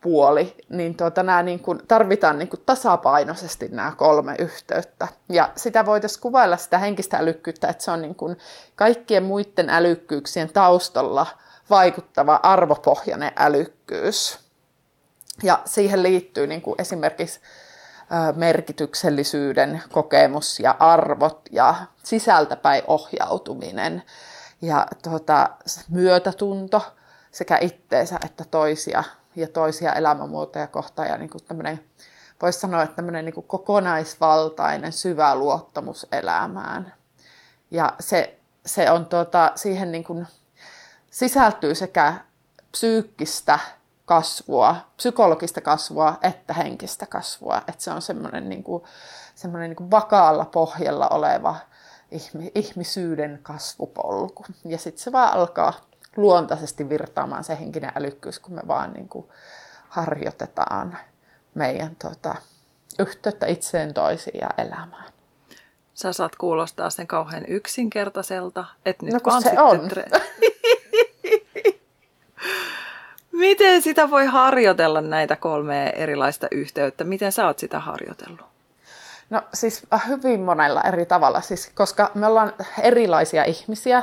puoli, 0.00 0.56
niin 0.68 0.96
tuota, 0.96 1.22
nämä 1.22 1.42
niin 1.42 1.60
kuin, 1.60 1.80
tarvitaan 1.88 2.38
niin 2.38 2.48
kuin 2.48 2.62
tasapainoisesti 2.66 3.68
nämä 3.68 3.92
kolme 3.96 4.34
yhteyttä. 4.38 5.08
Ja 5.28 5.50
sitä 5.56 5.86
voitaisiin 5.86 6.20
kuvailla 6.20 6.56
sitä 6.56 6.78
henkistä 6.78 7.16
älykkyyttä, 7.16 7.68
että 7.68 7.84
se 7.84 7.90
on 7.90 8.02
niin 8.02 8.14
kuin 8.14 8.38
kaikkien 8.76 9.22
muiden 9.22 9.70
älykkyyksien 9.70 10.52
taustalla 10.52 11.26
vaikuttava 11.70 12.40
arvopohjainen 12.42 13.32
älykkyys. 13.36 14.38
Ja 15.42 15.62
siihen 15.64 16.02
liittyy 16.02 16.46
niin 16.46 16.62
kuin 16.62 16.74
esimerkiksi 16.78 17.40
merkityksellisyyden 18.36 19.82
kokemus 19.92 20.60
ja 20.60 20.76
arvot 20.78 21.40
ja 21.50 21.74
sisältäpäin 22.02 22.82
ohjautuminen 22.86 24.02
ja 24.62 24.86
tuota, 25.02 25.50
myötätunto 25.88 26.82
sekä 27.30 27.58
itteensä 27.60 28.18
että 28.24 28.44
toisia 28.50 29.04
ja 29.36 29.48
toisia 29.48 29.92
elämänmuotoja 29.92 30.66
kohtaan 30.66 31.08
ja 31.08 31.18
niin 31.18 31.30
kuin 31.30 31.44
tämmöinen, 31.44 31.80
voisi 32.42 32.60
sanoa, 32.60 32.82
että 32.82 32.96
tämmöinen 32.96 33.24
niin 33.24 33.34
kuin 33.34 33.46
kokonaisvaltainen 33.46 34.92
syvä 34.92 35.34
luottamus 35.34 36.06
elämään. 36.12 36.94
Ja 37.70 37.92
se, 38.00 38.38
se 38.66 38.90
on 38.90 39.06
tuota, 39.06 39.52
siihen 39.54 39.92
niin 39.92 40.04
kuin, 40.04 40.26
sisältyy 41.14 41.74
sekä 41.74 42.14
psyykkistä 42.72 43.58
kasvua, 44.04 44.76
psykologista 44.96 45.60
kasvua 45.60 46.18
että 46.22 46.54
henkistä 46.54 47.06
kasvua. 47.06 47.56
Että 47.56 47.84
se 47.84 47.90
on 47.90 48.02
semmoinen, 48.02 48.48
niin 48.48 48.62
kuin, 48.62 48.82
semmoinen 49.34 49.70
niin 49.70 49.76
kuin 49.76 49.90
vakaalla 49.90 50.44
pohjalla 50.44 51.08
oleva 51.08 51.56
ihmisyyden 52.54 53.40
kasvupolku. 53.42 54.44
Ja 54.64 54.78
sitten 54.78 55.02
se 55.02 55.12
vaan 55.12 55.32
alkaa 55.32 55.72
luontaisesti 56.16 56.88
virtaamaan 56.88 57.44
se 57.44 57.58
henkinen 57.60 57.92
älykkyys, 57.94 58.38
kun 58.38 58.54
me 58.54 58.62
vaan 58.68 58.92
niin 58.92 59.08
kuin 59.08 59.26
harjoitetaan 59.88 60.98
meidän 61.54 61.96
tota, 61.96 62.34
yhteyttä 62.98 63.46
itseen, 63.46 63.94
toisiin 63.94 64.40
ja 64.40 64.48
elämään. 64.58 65.12
Sä 65.94 66.12
saat 66.12 66.36
kuulostaa 66.36 66.90
sen 66.90 67.06
kauhean 67.06 67.44
yksinkertaiselta, 67.48 68.64
että 68.84 69.06
nyt 69.06 69.12
no, 69.12 69.20
vaan 69.24 69.42
se 69.42 69.48
sitten 69.48 69.64
on. 69.64 69.90
Tre- 69.90 70.20
Miten 73.34 73.82
sitä 73.82 74.10
voi 74.10 74.26
harjoitella 74.26 75.00
näitä 75.00 75.36
kolmea 75.36 75.90
erilaista 75.90 76.46
yhteyttä? 76.50 77.04
Miten 77.04 77.32
sä 77.32 77.46
oot 77.46 77.58
sitä 77.58 77.80
harjoitellut? 77.80 78.53
No 79.34 79.42
siis 79.54 79.86
hyvin 80.08 80.40
monella 80.40 80.82
eri 80.82 81.06
tavalla, 81.06 81.40
siis, 81.40 81.70
koska 81.74 82.10
me 82.14 82.26
ollaan 82.26 82.52
erilaisia 82.82 83.44
ihmisiä. 83.44 84.02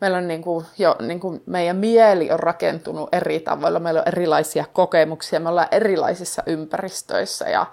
Meillä 0.00 0.18
on 0.18 0.28
niin 0.28 0.42
kuin, 0.42 0.66
jo, 0.78 0.96
niin 1.00 1.20
kuin 1.20 1.42
meidän 1.46 1.76
mieli 1.76 2.30
on 2.30 2.40
rakentunut 2.40 3.08
eri 3.12 3.40
tavoilla, 3.40 3.78
meillä 3.78 4.00
on 4.00 4.08
erilaisia 4.08 4.64
kokemuksia, 4.72 5.40
me 5.40 5.48
ollaan 5.48 5.68
erilaisissa 5.70 6.42
ympäristöissä 6.46 7.48
ja 7.48 7.66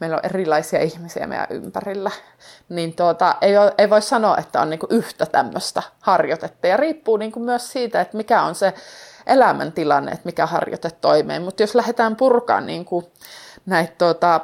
meillä 0.00 0.16
on 0.16 0.24
erilaisia 0.24 0.80
ihmisiä 0.80 1.26
meidän 1.26 1.46
ympärillä. 1.50 2.10
Niin 2.68 2.96
tuota, 2.96 3.34
ei, 3.40 3.58
ole, 3.58 3.74
ei 3.78 3.90
voi 3.90 4.02
sanoa, 4.02 4.36
että 4.38 4.60
on 4.60 4.70
niin 4.70 4.80
kuin 4.80 4.92
yhtä 4.92 5.26
tämmöistä 5.26 5.82
harjoitetta 6.00 6.66
ja 6.66 6.76
riippuu 6.76 7.16
niin 7.16 7.32
kuin 7.32 7.44
myös 7.44 7.72
siitä, 7.72 8.00
että 8.00 8.16
mikä 8.16 8.42
on 8.42 8.54
se 8.54 8.74
elämäntilanne, 9.26 10.12
että 10.12 10.26
mikä 10.26 10.46
harjoite 10.46 10.90
toimeen. 10.90 11.42
Mutta 11.42 11.62
jos 11.62 11.74
lähdetään 11.74 12.16
purkaan 12.16 12.66
niin 12.66 12.84
kuin 12.84 13.06
näitä 13.66 13.94
tuota, 13.98 14.40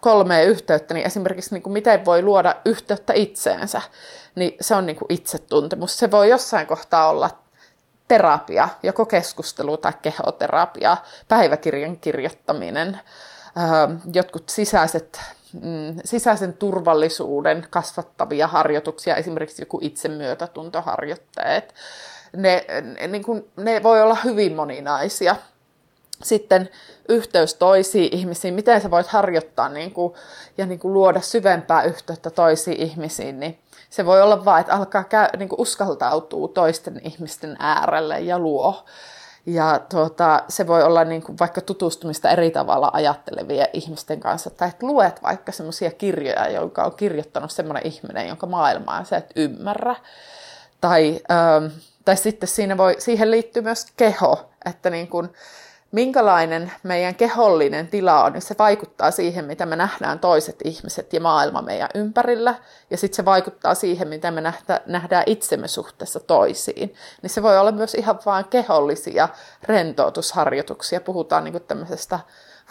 kolmea 0.00 0.42
yhteyttä, 0.42 0.94
niin 0.94 1.06
esimerkiksi 1.06 1.54
niin 1.54 1.62
kuin 1.62 1.72
miten 1.72 2.04
voi 2.04 2.22
luoda 2.22 2.56
yhteyttä 2.64 3.12
itseensä, 3.12 3.82
niin 4.34 4.56
se 4.60 4.74
on 4.74 4.86
niin 4.86 4.96
kuin 4.96 5.12
itsetuntemus. 5.12 5.98
Se 5.98 6.10
voi 6.10 6.28
jossain 6.28 6.66
kohtaa 6.66 7.08
olla 7.08 7.30
terapia, 8.08 8.68
joko 8.82 9.06
keskustelu 9.06 9.76
tai 9.76 9.92
kehoterapia, 10.02 10.96
päiväkirjan 11.28 11.96
kirjoittaminen, 11.96 13.00
jotkut 14.14 14.48
sisäiset, 14.48 15.20
mm, 15.52 15.96
sisäisen 16.04 16.54
turvallisuuden 16.54 17.66
kasvattavia 17.70 18.46
harjoituksia, 18.46 19.16
esimerkiksi 19.16 19.62
joku 19.62 19.78
itsemyötätuntoharjoitteet, 19.82 21.74
ne, 22.36 22.66
niin 23.08 23.24
kuin, 23.24 23.50
ne 23.56 23.82
voi 23.82 24.02
olla 24.02 24.16
hyvin 24.24 24.56
moninaisia. 24.56 25.36
Sitten 26.22 26.68
yhteys 27.08 27.54
toisiin 27.54 28.14
ihmisiin, 28.14 28.54
miten 28.54 28.80
sä 28.80 28.90
voit 28.90 29.06
harjoittaa 29.06 29.68
niin 29.68 29.92
kuin, 29.92 30.14
ja 30.58 30.66
niin 30.66 30.78
kuin 30.78 30.94
luoda 30.94 31.20
syvempää 31.20 31.82
yhteyttä 31.82 32.30
toisiin 32.30 32.80
ihmisiin, 32.80 33.40
niin 33.40 33.58
se 33.90 34.06
voi 34.06 34.22
olla 34.22 34.44
vain, 34.44 34.60
että 34.60 34.74
alkaa 34.74 35.04
käy, 35.04 35.28
niin 35.38 35.48
kuin 35.48 35.60
uskaltautuu 35.60 36.48
toisten 36.48 37.00
ihmisten 37.04 37.56
äärelle 37.58 38.20
ja 38.20 38.38
luo. 38.38 38.84
Ja 39.46 39.80
tuota, 39.88 40.42
se 40.48 40.66
voi 40.66 40.82
olla 40.82 41.04
niin 41.04 41.22
kuin 41.22 41.38
vaikka 41.38 41.60
tutustumista 41.60 42.30
eri 42.30 42.50
tavalla 42.50 42.90
ajattelevien 42.92 43.68
ihmisten 43.72 44.20
kanssa, 44.20 44.50
tai 44.50 44.68
että 44.68 44.86
luet 44.86 45.22
vaikka 45.22 45.52
semmoisia 45.52 45.90
kirjoja, 45.90 46.50
jonka 46.50 46.84
on 46.84 46.94
kirjoittanut 46.94 47.50
semmoinen 47.50 47.86
ihminen, 47.86 48.28
jonka 48.28 48.46
maailmaa 48.46 49.04
sä 49.04 49.16
et 49.16 49.32
ymmärrä. 49.36 49.96
Tai 50.80 51.20
ähm, 51.30 51.66
tai 52.04 52.16
sitten 52.16 52.48
siinä 52.48 52.76
voi, 52.76 52.96
siihen 52.98 53.30
liittyy 53.30 53.62
myös 53.62 53.86
keho, 53.96 54.50
että 54.64 54.90
niin 54.90 55.08
kuin, 55.08 55.28
minkälainen 55.94 56.72
meidän 56.82 57.14
kehollinen 57.14 57.88
tila 57.88 58.24
on, 58.24 58.32
niin 58.32 58.42
se 58.42 58.54
vaikuttaa 58.58 59.10
siihen, 59.10 59.44
mitä 59.44 59.66
me 59.66 59.76
nähdään 59.76 60.18
toiset 60.18 60.56
ihmiset 60.64 61.12
ja 61.12 61.20
maailma 61.20 61.62
meidän 61.62 61.88
ympärillä, 61.94 62.54
ja 62.90 62.96
sitten 62.96 63.16
se 63.16 63.24
vaikuttaa 63.24 63.74
siihen, 63.74 64.08
mitä 64.08 64.30
me 64.30 64.42
nähdään 64.86 65.24
itsemme 65.26 65.68
suhteessa 65.68 66.20
toisiin. 66.20 66.94
Niin 67.22 67.30
se 67.30 67.42
voi 67.42 67.58
olla 67.58 67.72
myös 67.72 67.94
ihan 67.94 68.18
vain 68.26 68.44
kehollisia 68.44 69.28
rentoutusharjoituksia. 69.62 71.00
Puhutaan 71.00 71.44
niin 71.44 71.62
tämmöisestä 71.62 72.20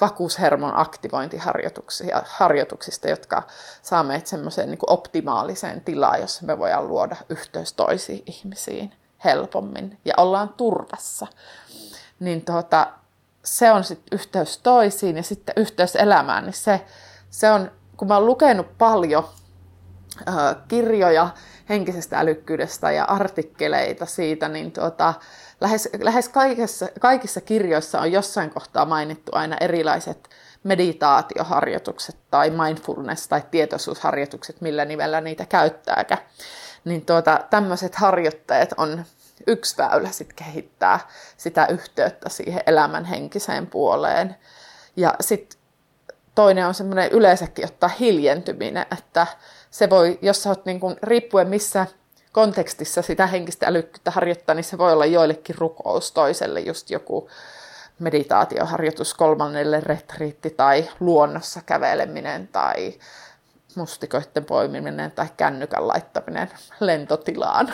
vakuushermon 0.01 0.79
aktivointiharjoituksista, 0.79 3.09
jotka 3.09 3.43
saa 3.81 4.03
meitä 4.03 4.29
semmoiseen 4.29 4.69
niin 4.69 4.79
optimaaliseen 4.87 5.81
tilaan, 5.81 6.21
jossa 6.21 6.45
me 6.45 6.59
voidaan 6.59 6.87
luoda 6.87 7.15
yhteys 7.29 7.73
toisiin 7.73 8.23
ihmisiin 8.25 8.93
helpommin 9.25 9.99
ja 10.05 10.13
ollaan 10.17 10.49
turvassa. 10.49 11.27
Niin 12.19 12.45
tuota, 12.45 12.87
se 13.45 13.71
on 13.71 13.83
sitten 13.83 14.19
yhteys 14.19 14.57
toisiin 14.57 15.17
ja 15.17 15.23
sitten 15.23 15.55
yhteys 15.57 15.95
elämään, 15.95 16.43
niin 16.43 16.53
se, 16.53 16.85
se 17.29 17.51
on, 17.51 17.71
kun 17.97 18.07
mä 18.07 18.17
oon 18.17 18.25
lukenut 18.25 18.77
paljon 18.77 19.29
äh, 20.27 20.55
kirjoja 20.67 21.29
henkisestä 21.69 22.19
älykkyydestä 22.19 22.91
ja 22.91 23.05
artikkeleita 23.05 24.05
siitä, 24.05 24.49
niin 24.49 24.71
tuota, 24.71 25.13
lähes, 25.61 25.89
lähes 25.99 26.29
kaikissa, 26.29 26.87
kaikissa 26.99 27.41
kirjoissa 27.41 28.01
on 28.01 28.11
jossain 28.11 28.49
kohtaa 28.49 28.85
mainittu 28.85 29.31
aina 29.35 29.57
erilaiset 29.59 30.29
meditaatioharjoitukset 30.63 32.15
tai 32.31 32.49
mindfulness- 32.49 33.27
tai 33.29 33.41
tietoisuusharjoitukset, 33.51 34.61
millä 34.61 34.85
nimellä 34.85 35.21
niitä 35.21 35.45
käyttääkään 35.45 36.21
niin 36.85 37.05
tuota, 37.05 37.39
tämmöiset 37.49 37.95
harjoitteet 37.95 38.73
on 38.77 39.05
yksi 39.47 39.77
väylä 39.77 40.11
sit 40.11 40.33
kehittää 40.33 40.99
sitä 41.37 41.65
yhteyttä 41.65 42.29
siihen 42.29 42.61
elämän 42.65 43.05
henkiseen 43.05 43.67
puoleen. 43.67 44.35
Ja 44.95 45.13
sitten 45.21 45.59
toinen 46.35 46.67
on 46.67 46.73
semmoinen 46.73 47.11
yleensäkin 47.11 47.65
ottaa 47.65 47.89
hiljentyminen, 47.89 48.85
että 48.91 49.27
se 49.71 49.89
voi, 49.89 50.19
jos 50.21 50.43
sä 50.43 50.49
oot 50.49 50.65
niin 50.65 50.79
kun, 50.79 50.95
riippuen 51.03 51.47
missä 51.47 51.87
kontekstissa 52.31 53.01
sitä 53.01 53.27
henkistä 53.27 53.67
älykkyyttä 53.67 54.11
harjoittaa, 54.11 54.55
niin 54.55 54.63
se 54.63 54.77
voi 54.77 54.93
olla 54.93 55.05
joillekin 55.05 55.55
rukous, 55.57 56.11
toiselle 56.11 56.59
just 56.59 56.89
joku 56.89 57.29
meditaatioharjoitus, 57.99 59.13
kolmannelle 59.13 59.79
retriitti 59.79 60.49
tai 60.49 60.89
luonnossa 60.99 61.61
käveleminen 61.65 62.47
tai 62.47 62.93
mustikoiden 63.75 64.45
poimiminen 64.45 65.11
tai 65.11 65.27
kännykän 65.37 65.87
laittaminen 65.87 66.49
lentotilaan. 66.79 67.73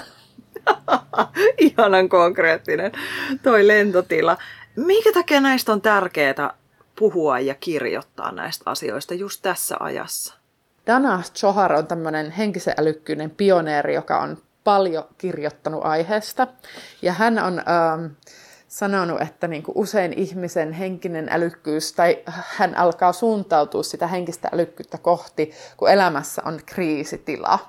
Ihanan 1.58 2.10
konkreettinen 2.10 2.92
toi 3.44 3.68
lentotila. 3.68 4.38
Minkä 4.76 5.12
takia 5.14 5.42
näistä 5.42 5.72
on 5.72 5.82
tärkeää 5.82 6.54
puhua 7.00 7.40
ja 7.40 7.56
kirjoittaa 7.56 8.32
näistä 8.32 8.64
asioista 8.66 9.14
just 9.14 9.42
tässä 9.42 9.78
ajassa? 9.80 10.34
Dana 10.88 11.24
Johar 11.44 11.74
on 11.74 11.88
tämmöinen 11.88 12.32
henkisen 12.32 12.74
älykkyyden 12.78 13.30
pioneeri, 13.30 13.94
joka 13.94 14.20
on 14.20 14.38
paljon 14.64 15.04
kirjoittanut 15.18 15.86
aiheesta. 15.86 16.48
Ja 17.02 17.14
hän 17.14 17.40
on 17.40 17.60
ähm, 17.60 18.06
sanonut, 18.70 19.22
että 19.22 19.48
niin 19.48 19.64
kuin 19.64 19.78
usein 19.78 20.14
ihmisen 20.14 20.74
henkinen 20.74 21.28
älykkyys, 21.32 21.94
tai 21.94 22.24
hän 22.28 22.78
alkaa 22.78 23.14
suuntautua 23.14 23.84
sitä 23.84 24.08
henkistä 24.08 24.50
älykkyyttä 24.54 24.98
kohti, 24.98 25.54
kun 25.78 25.90
elämässä 25.90 26.42
on 26.46 26.60
kriisitila. 26.66 27.60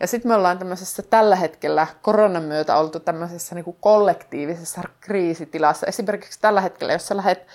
Ja 0.00 0.06
sitten 0.06 0.30
me 0.30 0.34
ollaan 0.34 0.58
tämmöisessä 0.58 1.02
tällä 1.02 1.36
hetkellä 1.36 1.86
koronan 2.02 2.42
myötä 2.42 2.76
oltu 2.76 3.00
tämmöisessä 3.00 3.54
niin 3.54 3.64
kuin 3.64 3.76
kollektiivisessa 3.80 4.82
kriisitilassa. 5.00 5.86
Esimerkiksi 5.86 6.40
tällä 6.40 6.60
hetkellä, 6.60 6.92
jos 6.92 7.08
sä 7.08 7.16
lähdet 7.16 7.46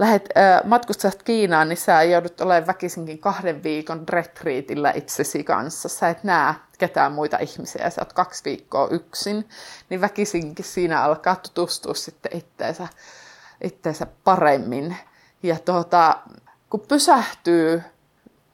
lähet, 0.00 0.28
äh, 0.36 0.60
matkustat 0.64 1.22
Kiinaan, 1.22 1.68
niin 1.68 1.76
sä 1.76 2.02
joudut 2.02 2.40
olemaan 2.40 2.66
väkisinkin 2.66 3.18
kahden 3.18 3.62
viikon 3.62 4.08
retriitillä 4.08 4.92
itsesi 4.94 5.44
kanssa. 5.44 5.88
Sä 5.88 6.08
et 6.08 6.24
näe 6.24 6.54
ketään 6.78 7.12
muita 7.12 7.38
ihmisiä, 7.38 7.90
sä 7.90 8.00
oot 8.00 8.12
kaksi 8.12 8.44
viikkoa 8.44 8.88
yksin, 8.90 9.48
niin 9.90 10.00
väkisinkin 10.00 10.64
siinä 10.64 11.02
alkaa 11.02 11.36
tutustua 11.36 11.94
sitten 11.94 12.36
itteensä, 12.36 12.88
itteensä 13.64 14.06
paremmin. 14.24 14.96
Ja 15.42 15.56
tuota, 15.64 16.18
kun 16.70 16.80
pysähtyy 16.88 17.82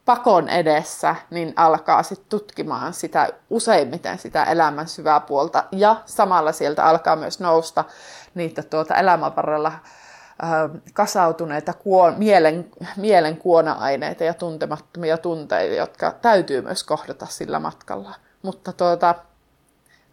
pakon 0.04 0.48
edessä, 0.48 1.14
niin 1.30 1.52
alkaa 1.56 2.02
sitten 2.02 2.28
tutkimaan 2.28 2.94
sitä 2.94 3.28
useimmiten 3.50 4.18
sitä 4.18 4.44
elämän 4.44 4.88
syvää 4.88 5.20
puolta 5.20 5.64
ja 5.72 6.02
samalla 6.06 6.52
sieltä 6.52 6.84
alkaa 6.84 7.16
myös 7.16 7.40
nousta 7.40 7.84
niitä 8.34 8.62
tuota 8.62 8.94
elämän 8.94 9.36
varrella 9.36 9.72
kasautuneita 10.92 11.72
kuon, 11.72 12.14
mielen, 12.18 12.70
mielen 12.96 13.36
kuona-aineita 13.36 14.24
ja 14.24 14.34
tuntemattomia 14.34 15.18
tunteita, 15.18 15.74
jotka 15.74 16.10
täytyy 16.10 16.62
myös 16.62 16.84
kohdata 16.84 17.26
sillä 17.26 17.58
matkalla. 17.58 18.14
Mutta 18.42 18.72
tuota, 18.72 19.14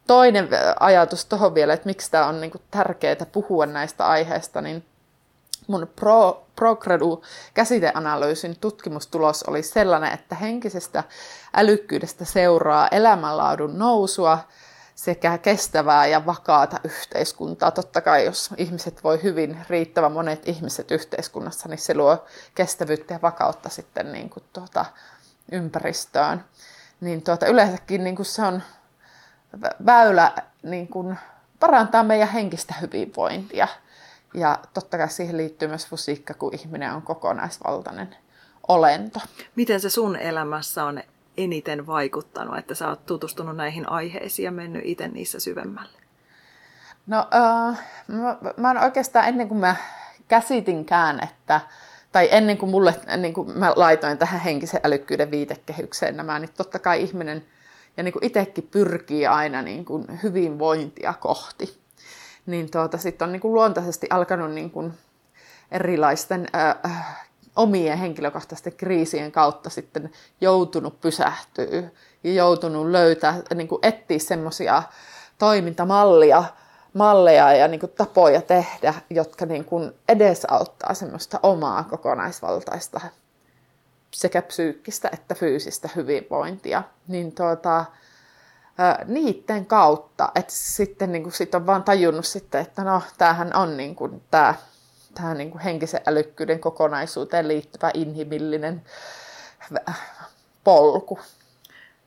toinen 0.07 0.49
ajatus 0.79 1.25
tuohon 1.25 1.55
vielä, 1.55 1.73
että 1.73 1.89
miksi 1.89 2.11
tämä 2.11 2.27
on 2.27 2.41
niinku 2.41 2.61
tärkeää 2.71 3.25
puhua 3.31 3.65
näistä 3.65 4.07
aiheista, 4.07 4.61
niin 4.61 4.85
mun 5.67 5.87
Pro, 5.95 6.45
ProGradu 6.55 7.23
käsiteanalyysin 7.53 8.55
tutkimustulos 8.61 9.43
oli 9.43 9.63
sellainen, 9.63 10.11
että 10.11 10.35
henkisestä 10.35 11.03
älykkyydestä 11.53 12.25
seuraa 12.25 12.87
elämänlaadun 12.87 13.79
nousua 13.79 14.39
sekä 14.95 15.38
kestävää 15.38 16.07
ja 16.07 16.25
vakaata 16.25 16.79
yhteiskuntaa. 16.83 17.71
Totta 17.71 18.01
kai, 18.01 18.25
jos 18.25 18.50
ihmiset 18.57 19.03
voi 19.03 19.23
hyvin, 19.23 19.57
riittävän 19.69 20.12
monet 20.12 20.47
ihmiset 20.47 20.91
yhteiskunnassa, 20.91 21.69
niin 21.69 21.77
se 21.77 21.95
luo 21.95 22.25
kestävyyttä 22.55 23.13
ja 23.13 23.21
vakautta 23.21 23.69
sitten 23.69 24.12
niin 24.12 24.29
kuin 24.29 24.43
tuota, 24.53 24.85
ympäristöön. 25.51 26.45
Niin 27.01 27.21
tuota, 27.21 27.45
yleensäkin 27.45 28.03
niin 28.03 28.15
kuin 28.15 28.25
se 28.25 28.41
on 28.41 28.63
väylä 29.85 30.31
niin 30.63 30.88
kuin 30.88 31.17
parantaa 31.59 32.03
meidän 32.03 32.27
henkistä 32.27 32.73
hyvinvointia. 32.81 33.67
Ja 34.33 34.59
totta 34.73 34.97
kai 34.97 35.09
siihen 35.09 35.38
liittyy 35.38 35.67
myös 35.67 35.88
fysiikka, 35.88 36.33
kun 36.33 36.55
ihminen 36.55 36.93
on 36.93 37.01
kokonaisvaltainen 37.01 38.15
olento. 38.67 39.19
Miten 39.55 39.79
se 39.79 39.89
sun 39.89 40.15
elämässä 40.15 40.83
on 40.83 41.03
eniten 41.37 41.87
vaikuttanut, 41.87 42.57
että 42.57 42.75
sä 42.75 42.89
oot 42.89 43.05
tutustunut 43.05 43.55
näihin 43.55 43.89
aiheisiin 43.89 44.45
ja 44.45 44.51
mennyt 44.51 44.81
itse 44.85 45.07
niissä 45.07 45.39
syvemmälle? 45.39 45.97
No, 47.07 47.19
uh, 47.19 47.77
mä, 48.07 48.37
mä 48.57 48.67
oon 48.67 48.77
oikeastaan 48.77 49.27
ennen 49.27 49.47
kuin 49.47 49.59
mä 49.59 49.75
käsitinkään, 50.27 51.23
että 51.23 51.61
tai 52.11 52.27
ennen 52.31 52.57
kuin 52.57 52.69
mulle, 52.69 52.95
niin 53.17 53.33
kuin 53.33 53.57
mä 53.57 53.73
laitoin 53.75 54.17
tähän 54.17 54.41
henkisen 54.41 54.79
älykkyyden 54.83 55.31
viitekehykseen 55.31 56.17
nämä, 56.17 56.39
niin 56.39 56.49
totta 56.57 56.79
kai 56.79 57.01
ihminen 57.01 57.45
ja 57.97 58.03
niin 58.03 58.13
kuin 58.13 58.25
itsekin 58.25 58.67
pyrkii 58.71 59.27
aina 59.27 59.61
niin 59.61 59.85
kuin 59.85 60.19
hyvinvointia 60.23 61.13
kohti. 61.13 61.79
Niin 62.45 62.71
tuota, 62.71 62.97
sitten 62.97 63.25
on 63.25 63.31
niin 63.31 63.39
kuin 63.39 63.53
luontaisesti 63.53 64.07
alkanut 64.09 64.51
niin 64.51 64.71
kuin 64.71 64.93
erilaisten 65.71 66.47
äh, 66.55 67.25
omien 67.55 67.97
henkilökohtaisten 67.97 68.73
kriisien 68.73 69.31
kautta 69.31 69.69
sitten 69.69 70.11
joutunut 70.41 71.01
pysähtyä 71.01 71.83
ja 72.23 72.33
joutunut 72.33 72.87
löytää, 72.87 73.41
niin 73.55 73.67
kuin 73.67 73.79
etsiä 73.83 74.19
semmoisia 74.19 74.83
toimintamallia, 75.37 76.43
malleja 76.93 77.53
ja 77.53 77.67
niin 77.67 77.79
kuin 77.79 77.91
tapoja 77.97 78.41
tehdä, 78.41 78.93
jotka 79.09 79.45
niin 79.45 79.65
kuin 79.65 79.91
edesauttaa 80.09 80.93
semmoista 80.93 81.39
omaa 81.43 81.83
kokonaisvaltaista 81.83 83.01
sekä 84.11 84.41
psyykkistä 84.41 85.09
että 85.13 85.35
fyysistä 85.35 85.89
hyvinvointia. 85.95 86.83
Niin 87.07 87.31
tuota, 87.31 87.85
niiden 89.05 89.65
kautta, 89.65 90.31
että 90.35 90.53
sitten 90.55 91.11
niin 91.11 91.23
kuin, 91.23 91.33
sit 91.33 91.55
on 91.55 91.65
vaan 91.65 91.83
tajunnut 91.83 92.25
sitten, 92.25 92.61
että 92.61 92.83
no 92.83 93.01
tämähän 93.17 93.55
on 93.55 93.77
niin 93.77 93.95
kuin, 93.95 94.23
tämä 94.31 94.55
tähän 95.13 95.38
niin 95.38 95.52
kuin 95.52 95.62
henkisen 95.62 96.02
älykkyyden 96.06 96.60
kokonaisuuteen 96.60 97.47
liittyvä 97.47 97.91
inhimillinen 97.93 98.82
polku. 100.63 101.19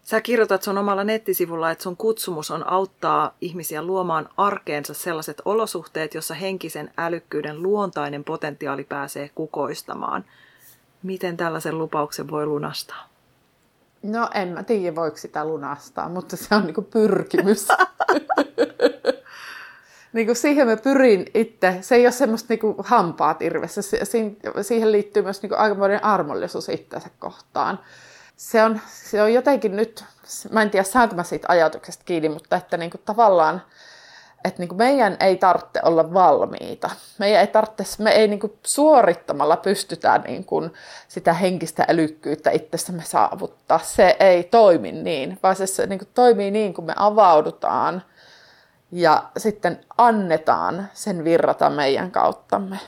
Sä 0.02 0.20
kirjoitat 0.20 0.62
sun 0.62 0.78
omalla 0.78 1.04
nettisivulla, 1.04 1.70
että 1.70 1.82
sun 1.84 1.96
kutsumus 1.96 2.50
on 2.50 2.68
auttaa 2.68 3.34
ihmisiä 3.40 3.82
luomaan 3.82 4.28
arkeensa 4.36 4.94
sellaiset 4.94 5.42
olosuhteet, 5.44 6.14
jossa 6.14 6.34
henkisen 6.34 6.90
älykkyyden 6.98 7.62
luontainen 7.62 8.24
potentiaali 8.24 8.84
pääsee 8.84 9.30
kukoistamaan. 9.34 10.24
Miten 11.02 11.36
tällaisen 11.36 11.78
lupauksen 11.78 12.30
voi 12.30 12.46
lunastaa? 12.46 13.08
No 14.02 14.30
en 14.34 14.48
mä 14.48 14.62
tiedä, 14.62 14.96
voiko 14.96 15.16
sitä 15.16 15.44
lunastaa, 15.44 16.08
mutta 16.08 16.36
se 16.36 16.54
on 16.54 16.64
niinku 16.64 16.82
pyrkimys. 16.82 17.68
niin 20.16 20.26
kuin 20.26 20.36
siihen 20.36 20.66
mä 20.66 20.76
pyrin 20.76 21.26
itse. 21.34 21.78
Se 21.80 21.94
ei 21.94 22.06
ole 22.06 22.12
semmoista 22.12 22.46
niin 22.48 22.58
kuin 22.58 22.76
hampaat 22.78 23.42
irvessä. 23.42 23.80
Siihen 24.62 24.92
liittyy 24.92 25.22
myös 25.22 25.42
niin 25.42 25.50
kuin 25.50 25.58
aikamoinen 25.58 26.04
armollisuus 26.04 26.68
itsensä 26.68 27.08
kohtaan. 27.18 27.80
Se 28.36 28.62
on, 28.62 28.80
se 28.86 29.22
on 29.22 29.34
jotenkin 29.34 29.76
nyt, 29.76 30.04
mä 30.50 30.62
en 30.62 30.70
tiedä 30.70 30.84
saanko 30.84 31.14
mä 31.14 31.22
siitä 31.22 31.46
ajatuksesta 31.50 32.04
kiinni, 32.04 32.28
mutta 32.28 32.56
että 32.56 32.76
niin 32.76 32.90
kuin 32.90 33.00
tavallaan, 33.04 33.62
että 34.44 34.62
niin 34.62 34.68
kuin 34.68 34.78
meidän 34.78 35.16
ei 35.20 35.36
tarvitse 35.36 35.80
olla 35.82 36.14
valmiita. 36.14 36.90
Meidän 37.18 37.40
ei 37.40 37.46
tarvitse, 37.46 38.02
me 38.02 38.10
ei 38.10 38.28
niin 38.28 38.40
kuin 38.40 38.58
suorittamalla 38.66 39.56
pystytä 39.56 40.20
niin 40.26 40.44
kuin 40.44 40.72
sitä 41.08 41.32
henkistä 41.32 41.84
älykkyyttä 41.88 42.50
itsessämme 42.50 43.02
saavuttaa. 43.04 43.78
Se 43.78 44.16
ei 44.20 44.44
toimi 44.44 44.92
niin, 44.92 45.38
vaan 45.42 45.56
se 45.56 45.86
niin 45.86 45.98
kuin 45.98 46.08
toimii 46.14 46.50
niin, 46.50 46.74
kun 46.74 46.84
me 46.84 46.94
avaudutaan– 46.96 48.02
ja 48.92 49.30
sitten 49.36 49.80
annetaan 49.98 50.88
sen 50.94 51.24
virrata 51.24 51.70
meidän 51.70 52.10
kauttamme. 52.10 52.80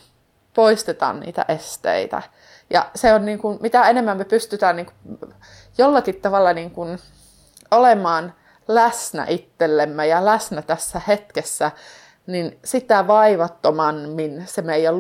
Poistetaan 0.55 1.21
niitä 1.21 1.45
esteitä. 1.49 2.23
Ja 2.71 2.91
se 2.95 3.15
on 3.15 3.25
niin 3.25 3.39
kuin, 3.39 3.59
mitä 3.61 3.89
enemmän 3.89 4.17
me 4.17 4.25
pystytään 4.25 4.77
niin 4.77 4.87
kuin, 4.87 5.35
jollakin 5.79 6.21
tavalla 6.21 6.53
niin 6.53 6.71
kuin, 6.71 6.99
olemaan 7.71 8.35
läsnä 8.69 9.27
itsellemme 9.29 10.07
ja 10.07 10.25
läsnä 10.25 10.63
tässä 10.63 11.01
hetkessä, 11.09 11.71
niin 12.27 12.59
sitä 12.65 13.07
vaivattomammin 13.07 14.45
se 14.47 14.63
meidän 14.63 14.95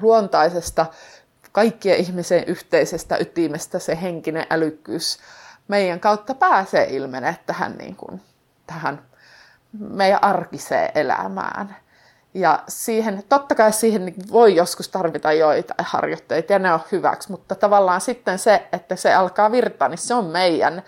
luontaisesta, 0.00 0.86
kaikkien 1.52 1.98
ihmisen 1.98 2.44
yhteisestä 2.46 3.16
ytimestä 3.16 3.78
se 3.78 3.98
henkinen 4.02 4.46
älykkyys 4.50 5.18
meidän 5.68 6.00
kautta 6.00 6.34
pääsee 6.34 6.86
ilmenee 6.90 7.36
tähän, 7.46 7.76
niin 7.78 7.96
kuin, 7.96 8.22
tähän 8.66 9.02
meidän 9.78 10.24
arkiseen 10.24 10.90
elämään. 10.94 11.76
Ja 12.34 12.62
siihen, 12.68 13.22
totta 13.28 13.54
kai 13.54 13.72
siihen 13.72 14.14
voi 14.32 14.56
joskus 14.56 14.88
tarvita 14.88 15.32
joitain 15.32 15.86
harjoitteita 15.88 16.52
ja 16.52 16.58
ne 16.58 16.72
on 16.72 16.80
hyväksi, 16.92 17.30
mutta 17.30 17.54
tavallaan 17.54 18.00
sitten 18.00 18.38
se, 18.38 18.68
että 18.72 18.96
se 18.96 19.14
alkaa 19.14 19.52
virtaa, 19.52 19.88
niin 19.88 19.98
se 19.98 20.14
on 20.14 20.24
meidän 20.24 20.82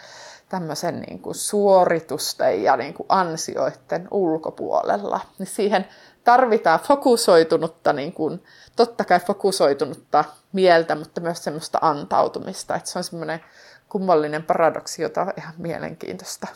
tämmöisen 0.49 1.01
niin 1.01 1.19
kuin 1.19 1.35
suoritusten 1.35 2.63
ja 2.63 2.77
niin 2.77 2.95
kuin 2.95 3.07
ansioiden 3.09 4.09
ulkopuolella. 4.11 5.21
Niin 5.39 5.47
siihen 5.47 5.89
tarvitaan 6.25 6.81
fokusoitunutta, 6.81 7.93
niin 7.93 8.13
kuin, 8.13 8.45
totta 8.77 9.05
kai 9.05 9.21
fokusoitunutta 9.21 10.25
mieltä, 10.53 10.95
mutta 10.95 11.21
myös 11.21 11.45
semmoista 11.45 11.79
antautumista. 11.83 12.75
Että 12.77 12.91
se 12.91 12.99
on 12.99 13.05
semmoinen 13.05 13.41
kummallinen 13.89 14.43
paradoksi, 14.43 15.03
jota 15.03 15.23
on 15.23 15.33
ihan 15.37 15.55
mielenkiintoista 15.59 16.47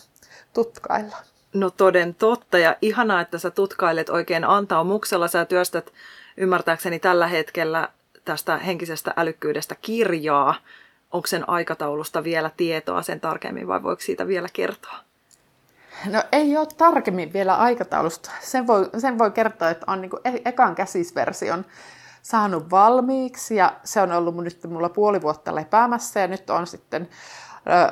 tutkailla. 0.52 1.16
No 1.54 1.70
toden 1.70 2.14
totta 2.14 2.58
ja 2.58 2.76
ihanaa, 2.82 3.20
että 3.20 3.38
sä 3.38 3.50
tutkailet 3.50 4.08
oikein 4.08 4.44
antaumuksella. 4.44 5.28
Sä 5.28 5.44
työstät 5.44 5.92
ymmärtääkseni 6.36 6.98
tällä 6.98 7.26
hetkellä 7.26 7.88
tästä 8.24 8.58
henkisestä 8.58 9.14
älykkyydestä 9.16 9.74
kirjaa. 9.82 10.54
onko 11.10 11.26
sen 11.26 11.48
aikataulusta 11.48 12.24
vielä 12.24 12.50
tietoa 12.56 13.02
sen 13.02 13.20
tarkemmin 13.20 13.68
vai 13.68 13.82
voiko 13.82 14.02
siitä 14.02 14.26
vielä 14.26 14.48
kertoa? 14.52 14.96
No 16.06 16.22
ei 16.32 16.56
ole 16.56 16.66
tarkemmin 16.76 17.32
vielä 17.32 17.54
aikataulusta. 17.54 18.30
Sen 18.40 18.66
voi, 18.66 18.90
sen 18.98 19.18
voi 19.18 19.30
kertoa, 19.30 19.70
että 19.70 19.84
on 19.88 20.00
niin 20.00 20.10
ekan 20.44 20.74
käsisversion 20.74 21.64
saanut 22.22 22.70
valmiiksi 22.70 23.56
ja 23.56 23.72
se 23.84 24.00
on 24.00 24.12
ollut 24.12 24.36
nyt 24.36 24.64
mulla 24.64 24.88
puoli 24.88 25.22
vuotta 25.22 25.54
lepäämässä 25.54 26.20
ja 26.20 26.26
nyt 26.26 26.50
on 26.50 26.66
sitten 26.66 27.08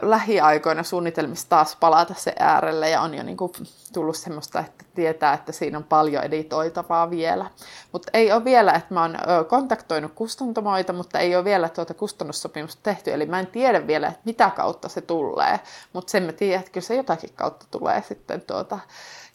lähiaikoina 0.03 0.83
suunnitelmissa 0.83 1.49
taas 1.49 1.77
palata 1.77 2.15
se 2.15 2.35
äärelle 2.39 2.91
ja 2.91 3.01
on 3.01 3.15
jo 3.15 3.23
niin 3.23 3.37
kuin 3.37 3.53
tullut 3.93 4.17
semmoista, 4.17 4.61
että 4.61 4.85
tietää, 4.95 5.33
että 5.33 5.53
siinä 5.53 5.79
on 5.79 5.85
paljon 5.85 6.25
editoitavaa 6.25 7.11
vielä. 7.11 7.47
Mutta 7.93 8.11
ei 8.15 8.33
ole 8.33 8.45
vielä, 8.45 8.73
että 8.73 8.95
mä 8.95 9.03
oon 9.03 9.17
kontaktoinut 9.49 10.13
kustantamoita, 10.15 10.93
mutta 10.93 11.19
ei 11.19 11.37
ole 11.37 11.45
vielä 11.45 11.69
tuota 11.69 11.95
kustannussopimusta 11.95 12.81
tehty, 12.83 13.13
eli 13.13 13.27
mä 13.27 13.41
en 13.41 13.47
tiedä 13.47 13.87
vielä, 13.87 14.09
että 14.09 14.21
mitä 14.25 14.51
kautta 14.57 14.89
se 14.89 15.01
tulee, 15.01 15.61
mutta 15.93 16.11
sen 16.11 16.23
mä 16.23 16.33
tiedän, 16.33 16.61
että 16.61 16.73
kyllä 16.73 16.87
se 16.87 16.97
jotakin 16.97 17.31
kautta 17.35 17.67
tulee 17.71 18.03
sitten 18.09 18.41
tuota, 18.41 18.79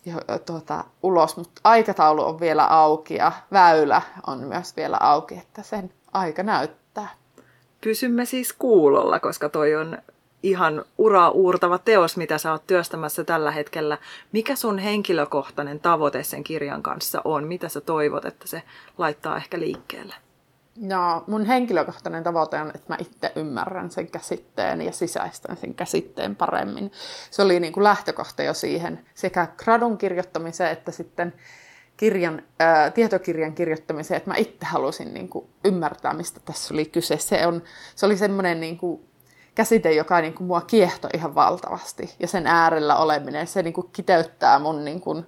jo, 0.06 0.38
tuota, 0.46 0.84
ulos, 1.04 1.38
mutta 1.38 1.62
aikataulu 1.64 2.26
on 2.26 2.40
vielä 2.40 2.66
auki 2.66 3.16
ja 3.16 3.32
väylä 3.54 4.02
on 4.28 4.40
myös 4.40 4.76
vielä 4.76 4.98
auki, 5.00 5.38
että 5.38 5.64
sen 5.64 5.94
aika 6.14 6.44
näyttää. 6.44 7.10
Pysymme 7.82 8.26
siis 8.26 8.54
kuulolla, 8.54 9.20
koska 9.20 9.50
toi 9.50 9.76
on 9.76 9.98
ihan 10.46 10.86
uraa 10.98 11.30
uurtava 11.30 11.78
teos, 11.78 12.18
mitä 12.18 12.38
sä 12.38 12.52
oot 12.52 12.68
työstämässä 12.68 13.24
tällä 13.24 13.52
hetkellä. 13.52 13.98
Mikä 14.32 14.56
sun 14.56 14.78
henkilökohtainen 14.78 15.80
tavoite 15.80 16.24
sen 16.24 16.44
kirjan 16.44 16.84
kanssa 16.84 17.22
on? 17.24 17.44
Mitä 17.48 17.70
sä 17.70 17.82
toivot, 17.82 18.26
että 18.26 18.48
se 18.48 18.64
laittaa 18.98 19.38
ehkä 19.38 19.60
liikkeelle? 19.60 20.16
No, 20.76 21.24
mun 21.28 21.46
henkilökohtainen 21.46 22.24
tavoite 22.24 22.62
on, 22.62 22.68
että 22.68 22.94
mä 22.94 22.98
itse 23.00 23.32
ymmärrän 23.36 23.92
sen 23.92 24.08
käsitteen 24.08 24.82
ja 24.82 24.92
sisäistän 24.92 25.58
sen 25.58 25.74
käsitteen 25.74 26.36
paremmin. 26.36 26.92
Se 27.32 27.42
oli 27.42 27.60
niin 27.60 27.74
kuin 27.74 27.84
lähtökohta 27.84 28.44
jo 28.44 28.54
siihen 28.54 29.06
sekä 29.14 29.48
gradun 29.58 29.98
kirjoittamiseen 29.98 30.72
että 30.72 30.92
sitten 30.92 31.34
kirjan, 31.98 32.44
ää, 32.60 32.92
tietokirjan 32.92 33.54
kirjoittamiseen, 33.54 34.18
että 34.18 34.30
mä 34.30 34.36
itse 34.38 34.66
halusin 34.66 35.14
niin 35.14 35.30
kuin 35.30 35.46
ymmärtää, 35.66 36.14
mistä 36.14 36.40
tässä 36.46 36.74
oli 36.74 36.86
kyse. 36.86 37.18
Se, 37.18 37.48
on, 37.48 37.64
se 37.96 38.06
oli 38.06 38.18
semmoinen 38.18 38.60
niin 38.60 38.78
kuin 38.78 39.02
käsite, 39.56 39.94
joka 39.94 40.22
niin 40.22 40.34
kuin 40.34 40.48
mua 40.48 40.62
kiehtoi 40.62 41.10
ihan 41.14 41.36
valtavasti. 41.36 42.16
Ja 42.20 42.28
sen 42.28 42.48
äärellä 42.48 42.96
oleminen, 42.96 43.48
se 43.48 43.64
niin 43.64 43.74
kuin 43.74 43.90
kiteyttää 43.94 44.60
mun 44.60 44.86
niin 44.86 45.02
kuin 45.02 45.26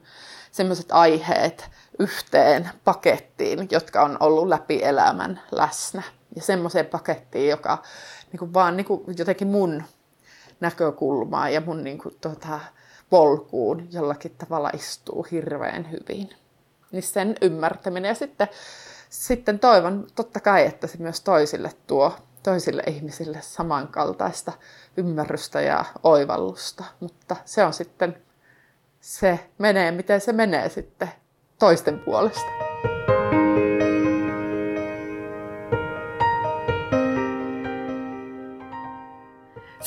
sellaiset 0.52 0.92
aiheet 0.92 1.70
yhteen 2.00 2.70
pakettiin, 2.84 3.68
jotka 3.72 4.04
on 4.04 4.18
ollut 4.20 4.48
läpi 4.48 4.84
elämän 4.84 5.42
läsnä. 5.52 6.04
Ja 6.36 6.42
semmoiseen 6.42 6.86
pakettiin, 6.86 7.50
joka 7.50 7.84
niin 8.32 8.40
kuin 8.40 8.54
vaan 8.54 8.78
niin 8.78 8.86
kuin 8.86 9.04
jotenkin 9.18 9.48
mun 9.48 9.84
näkökulmaa 10.60 11.50
ja 11.50 11.62
mun 11.62 11.84
niin 11.84 11.98
kuin, 11.98 12.16
tota, 12.22 12.60
polkuun 13.10 13.88
jollakin 13.92 14.36
tavalla 14.38 14.70
istuu 14.74 15.28
hirveän 15.32 15.92
hyvin. 15.92 16.30
Niin 16.92 17.04
sen 17.04 17.36
ymmärtäminen. 17.42 18.10
Ja 18.10 18.16
sitten, 18.16 18.48
sitten 19.10 19.60
toivon 19.60 20.08
totta 20.16 20.40
kai, 20.40 20.66
että 20.66 20.88
se 20.88 20.98
myös 20.98 21.22
toisille 21.22 21.72
tuo 21.88 22.16
toisille 22.44 22.84
ihmisille 22.88 23.38
samankaltaista 23.42 24.52
ymmärrystä 24.98 25.62
ja 25.62 25.86
oivallusta, 26.04 26.84
mutta 27.00 27.36
se 27.46 27.64
on 27.66 27.74
sitten, 27.74 28.18
se 29.02 29.40
menee 29.58 29.92
miten 29.92 30.22
se 30.22 30.34
menee 30.34 30.70
sitten 30.70 31.12
toisten 31.60 32.00
puolesta. 32.00 32.68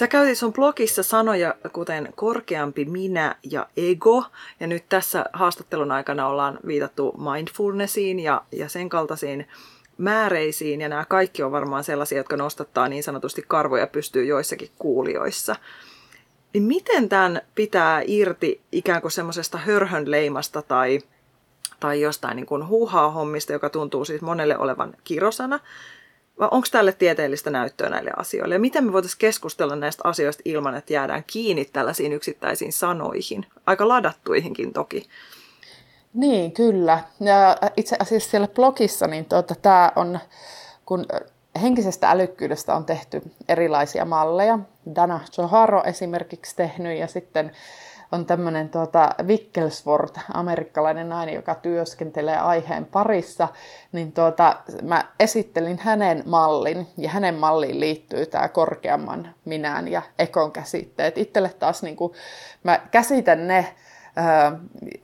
Sä 0.01 0.09
käytit 0.09 0.39
sun 0.39 0.53
blogissa 0.53 1.03
sanoja 1.03 1.55
kuten 1.73 2.13
korkeampi 2.17 2.85
minä 2.85 3.35
ja 3.51 3.67
ego, 3.77 4.25
ja 4.61 4.67
nyt 4.67 4.85
tässä 4.89 5.25
haastattelun 5.33 5.93
aikana 5.93 6.29
ollaan 6.29 6.59
viitattu 6.67 7.15
mindfulnessiin 7.33 8.21
ja, 8.21 8.43
ja 8.53 8.69
sen 8.69 8.89
kaltaisiin 8.89 9.49
määreisiin, 10.01 10.81
ja 10.81 10.89
nämä 10.89 11.05
kaikki 11.09 11.43
on 11.43 11.53
varmaan 11.53 11.85
sellaisia, 11.85 12.19
jotka 12.19 12.37
nostattaa 12.37 12.89
niin 12.89 13.03
sanotusti 13.03 13.45
karvoja 13.49 13.87
pystyy 13.87 14.25
joissakin 14.25 14.71
kuulijoissa. 14.79 15.57
Niin 16.55 16.63
miten 16.63 17.09
tämän 17.09 17.41
pitää 17.55 18.03
irti 18.07 18.61
ikään 18.73 19.03
kuin 19.03 19.13
semmoisesta 19.13 19.59
hörhönleimasta 19.59 20.63
tai, 20.63 21.01
tai 21.81 22.01
jostain 22.01 22.37
niin 22.37 22.47
kuin 22.47 22.67
huuhaa 22.67 23.11
hommista, 23.11 23.53
joka 23.53 23.71
tuntuu 23.71 24.05
siis 24.05 24.21
monelle 24.21 24.59
olevan 24.59 24.95
kirosana, 25.05 25.61
vai 26.39 26.49
onko 26.51 26.69
tälle 26.71 26.93
tieteellistä 26.93 27.51
näyttöä 27.51 27.89
näille 27.89 28.11
asioille? 28.17 28.55
Ja 28.55 28.61
miten 28.61 28.85
me 28.85 28.93
voitaisiin 28.93 29.19
keskustella 29.19 29.77
näistä 29.77 30.03
asioista 30.05 30.43
ilman, 30.45 30.75
että 30.75 30.93
jäädään 30.93 31.25
kiinni 31.27 31.65
tällaisiin 31.65 32.13
yksittäisiin 32.13 32.73
sanoihin? 32.73 33.47
Aika 33.67 33.89
ladattuihinkin 33.89 34.73
toki. 34.73 35.09
Niin, 36.15 36.53
kyllä. 36.53 37.01
Ja 37.21 37.57
itse 37.77 37.97
asiassa 37.99 38.31
siellä 38.31 38.49
blogissa, 38.49 39.07
niin 39.07 39.25
tuota, 39.25 39.55
tämä 39.55 39.93
on, 39.97 40.19
kun 40.87 41.07
henkisestä 41.63 42.11
älykkyydestä 42.11 42.75
on 42.75 42.85
tehty 42.85 43.23
erilaisia 43.49 44.05
malleja. 44.05 44.59
Dana 44.95 45.21
Joharo 45.39 45.83
esimerkiksi 45.85 46.57
tehnyt 46.57 46.99
ja 46.99 47.07
sitten 47.07 47.53
on 48.13 48.27
tämmöinen 48.27 48.69
tuota, 48.69 49.15
Wickelsworth, 49.23 50.21
amerikkalainen 50.35 51.09
nainen, 51.09 51.35
joka 51.35 51.55
työskentelee 51.55 52.39
aiheen 52.39 52.85
parissa, 52.85 53.49
niin 53.93 54.13
tuota, 54.13 54.57
mä 54.83 55.05
esittelin 55.21 55.79
hänen 55.79 56.23
mallin, 56.27 56.87
ja 56.97 57.11
hänen 57.11 57.35
malliin 57.35 57.81
liittyy 57.81 58.27
tämä 58.27 58.49
korkeamman 58.49 59.35
minän 59.45 59.89
ja 59.89 60.03
ekon 60.19 60.53
käsitteet. 60.53 61.19
Itselle 61.19 61.51
taas 61.59 61.83
niin 61.83 61.97
kuin, 61.97 62.13
mä 62.63 62.81
käsitän 62.91 63.49
ne 63.49 63.75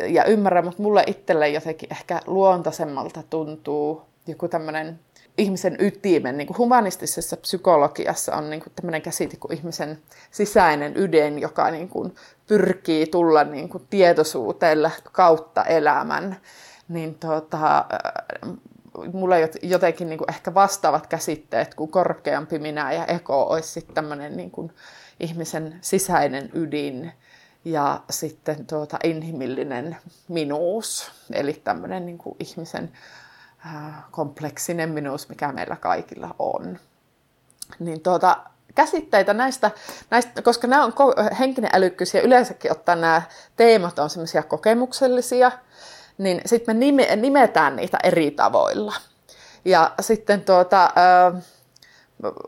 ja 0.09 0.25
ymmärrän, 0.25 0.65
mutta 0.65 0.83
mulle 0.83 1.05
itselle 1.07 1.49
jotenkin 1.49 1.89
ehkä 1.93 2.21
luontaisemmalta 2.27 3.23
tuntuu 3.31 4.03
joku 4.27 4.49
tämmöinen 4.49 5.01
ihmisen 5.39 5.77
ytimen, 5.79 6.37
niin 6.37 6.47
kuin 6.47 6.59
humanistisessa 6.59 7.37
psykologiassa 7.37 8.37
on 8.37 8.51
niin 8.51 8.61
kuin 8.61 8.73
tämmöinen 8.77 9.03
käsite 9.03 9.37
kuin 9.37 9.53
ihmisen 9.59 9.99
sisäinen 10.31 10.97
ydin, 10.97 11.39
joka 11.39 11.71
niin 11.71 11.89
kuin 11.89 12.15
pyrkii 12.47 13.07
tulla 13.07 13.45
niin 13.45 13.69
kuin 13.69 13.87
tietoisuuteen 13.91 14.79
kautta 15.13 15.65
elämän. 15.65 16.37
Niin 16.89 17.15
tota, 17.15 17.85
mulla 19.13 19.37
jotenkin 19.63 20.09
niin 20.09 20.19
kuin 20.19 20.31
ehkä 20.31 20.55
vastaavat 20.55 21.07
käsitteet 21.07 21.75
kuin 21.75 21.91
korkeampi 21.91 22.59
minä 22.59 22.93
ja 22.93 23.07
eko 23.07 23.43
olisi 23.43 23.69
sitten 23.69 23.95
tämmöinen 23.95 24.37
niin 24.37 24.51
kuin 24.51 24.73
ihmisen 25.21 25.79
sisäinen 25.81 26.51
ydin, 26.55 27.13
ja 27.67 28.01
sitten 28.11 28.67
tuota, 28.67 28.99
inhimillinen 29.05 29.97
minuus, 30.29 31.11
eli 31.33 31.53
tämmöinen 31.53 32.07
niin 32.07 32.19
kuin 32.19 32.37
ihmisen 32.41 32.93
kompleksinen 34.11 34.91
minuus, 34.91 35.29
mikä 35.29 35.53
meillä 35.53 35.77
kaikilla 35.77 36.35
on. 36.39 36.79
Niin 37.79 38.01
tuota, 38.01 38.37
käsitteitä 38.75 39.35
näistä, 39.35 39.71
näistä, 40.11 40.43
koska 40.43 40.67
nämä 40.67 40.85
on 40.85 40.93
henkinen 41.39 41.71
älykkyys 41.73 42.15
ja 42.15 42.23
yleensäkin 42.23 42.73
ottaa 42.73 42.97
nämä 42.97 43.23
teemat 43.57 43.99
on 43.99 44.11
semmoisia 44.11 44.43
kokemuksellisia, 44.43 45.53
niin 46.19 46.41
sitten 46.47 46.77
me 46.77 46.81
nime, 46.81 47.17
nimetään 47.17 47.77
niitä 47.77 47.99
eri 48.03 48.31
tavoilla. 48.31 48.95
Ja 49.65 49.95
sitten 50.01 50.45
tuota, 50.45 50.91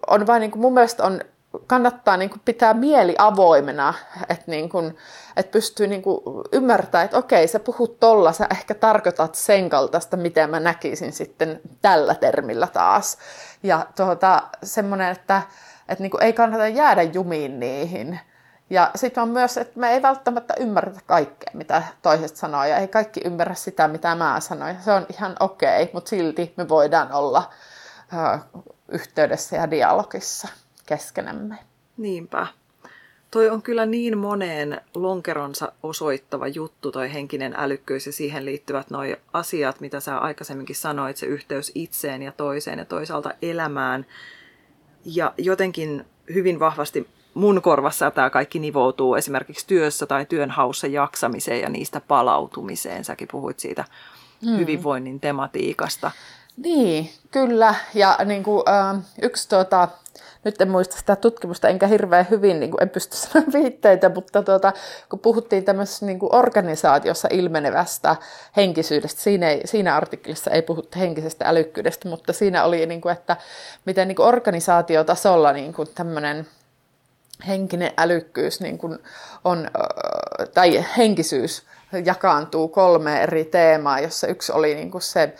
on 0.07 0.27
vain 0.27 0.41
niin 0.41 0.51
kuin 0.51 0.61
mun 0.61 0.75
mielestä 0.75 1.05
on 1.05 1.21
kannattaa 1.67 2.17
niin 2.17 2.31
kuin 2.31 2.41
pitää 2.45 2.75
mieli 2.75 3.15
avoimena, 3.19 3.95
että, 4.29 4.45
niin 4.47 4.69
kuin, 4.69 4.97
että 5.37 5.53
pystyy 5.53 5.87
niin 5.87 6.03
kuin 6.03 6.21
ymmärtämään, 6.53 7.05
että 7.05 7.19
okei, 7.19 7.49
sä 7.49 7.61
puhut 7.61 8.01
tolla, 8.01 8.33
sä 8.33 8.47
ehkä 8.51 8.75
tarkoitat 8.75 9.35
sen 9.35 9.71
kaltaista, 9.71 10.17
miten 10.17 10.51
mä 10.51 10.61
näkisin 10.61 11.13
sitten 11.13 11.61
tällä 11.83 12.15
termillä 12.15 12.67
taas. 12.67 13.19
Ja 13.63 13.87
tuota, 13.97 14.43
semmoinen, 14.63 15.09
että, 15.09 15.43
että 15.89 16.03
niin 16.03 16.11
kuin 16.11 16.23
ei 16.23 16.33
kannata 16.33 16.69
jäädä 16.69 17.03
jumiin 17.03 17.61
niihin. 17.61 18.21
Ja 18.71 18.91
sitten 18.95 19.23
on 19.23 19.29
myös, 19.29 19.57
että 19.57 19.81
me 19.81 19.91
ei 19.91 20.03
välttämättä 20.03 20.55
ymmärretä 20.61 21.01
kaikkea, 21.07 21.51
mitä 21.55 21.83
toiset 22.03 22.37
sanoo, 22.37 22.65
ja 22.65 22.77
ei 22.77 22.89
kaikki 22.89 23.21
ymmärrä 23.25 23.55
sitä, 23.55 23.89
mitä 23.89 24.15
mä 24.15 24.41
sanoin. 24.41 24.77
Se 24.85 24.93
on 24.93 25.07
ihan 25.13 25.37
okei, 25.41 25.91
mutta 25.93 26.09
silti 26.09 26.55
me 26.57 26.69
voidaan 26.69 27.13
olla 27.13 27.51
uh, 28.13 28.65
yhteydessä 28.89 29.57
ja 29.57 29.71
dialogissa 29.71 30.49
keskenämme. 30.89 31.59
Niinpä. 31.97 32.47
Toi 33.31 33.51
on 33.51 33.63
kyllä 33.63 33.87
niin 33.87 34.19
moneen 34.19 34.81
lonkeronsa 34.95 35.73
osoittava 35.83 36.49
juttu, 36.49 36.93
toi 36.93 37.13
henkinen 37.13 37.55
älykkyys 37.57 38.07
ja 38.07 38.13
siihen 38.13 38.45
liittyvät 38.45 38.91
nuo 38.91 39.03
asiat, 39.33 39.81
mitä 39.81 40.01
sä 40.01 40.19
aikaisemminkin 40.19 40.77
sanoit, 40.77 41.17
se 41.17 41.27
yhteys 41.27 41.73
itseen 41.75 42.23
ja 42.23 42.33
toiseen 42.33 42.79
ja 42.79 42.85
toisaalta 42.85 43.31
elämään. 43.43 44.07
Ja 45.05 45.35
jotenkin 45.39 46.05
hyvin 46.35 46.61
vahvasti 46.61 47.09
mun 47.35 47.63
korvassa 47.63 48.11
tämä 48.11 48.31
kaikki 48.31 48.59
nivoutuu 48.59 49.15
esimerkiksi 49.15 49.67
työssä 49.67 50.07
tai 50.07 50.27
työnhaussa 50.27 50.87
jaksamiseen 50.87 51.61
ja 51.61 51.69
niistä 51.69 52.01
palautumiseen. 52.01 53.05
Säkin 53.05 53.29
puhuit 53.31 53.59
siitä 53.59 53.85
hmm. 54.45 54.59
hyvinvoinnin 54.59 55.21
tematiikasta. 55.21 56.11
Niin, 56.57 57.11
kyllä. 57.31 57.75
Ja 57.95 58.19
niin 58.25 58.43
kuin, 58.43 58.63
äh, 58.69 59.03
yksi 59.23 59.49
tuota, 59.49 59.89
nyt 60.45 60.61
en 60.61 60.71
muista 60.71 60.97
sitä 60.97 61.17
tutkimusta, 61.17 61.69
enkä 61.69 61.87
hirveän 61.87 62.27
hyvin, 62.31 62.61
niin 62.61 62.71
kuin 62.71 62.83
en 62.83 62.91
pysty 62.91 63.17
sanomaan 63.19 63.53
viitteitä, 63.53 64.09
mutta 64.09 64.43
tuota, 64.43 64.73
kun 65.11 65.19
puhuttiin 65.19 65.65
tämmöisessä 65.65 66.07
niin 66.07 66.19
kuin 66.19 66.35
organisaatiossa 66.35 67.29
ilmenevästä 67.31 68.17
henkisyydestä, 68.57 69.21
siinä, 69.21 69.51
ei, 69.51 69.67
siinä 69.67 69.97
artikkelissa 69.97 70.51
ei 70.51 70.63
puhuttu 70.63 70.99
henkisestä 70.99 71.45
älykkyydestä, 71.49 72.09
mutta 72.09 72.33
siinä 72.33 72.65
oli, 72.65 72.87
niin 72.87 73.01
kuin, 73.01 73.13
että 73.13 73.37
miten 73.85 74.09
niin 74.09 74.17
kuin 74.17 74.27
organisaatiotasolla 74.29 75.53
niin 75.53 75.73
kuin 75.73 75.89
tämmöinen 75.95 76.47
henkinen 77.47 77.93
älykkyys 77.99 78.61
niin 78.61 78.79
kuin 78.79 78.99
on, 79.45 79.71
tai 80.55 80.85
henkisyys 80.97 81.63
jakaantuu 82.05 82.69
kolme 82.69 83.23
eri 83.23 83.45
teemaa, 83.45 84.01
jossa 84.01 84.27
yksi 84.27 84.53
oli 84.53 84.75
niin 84.75 84.91
kuin 84.91 85.03
se 85.03 85.35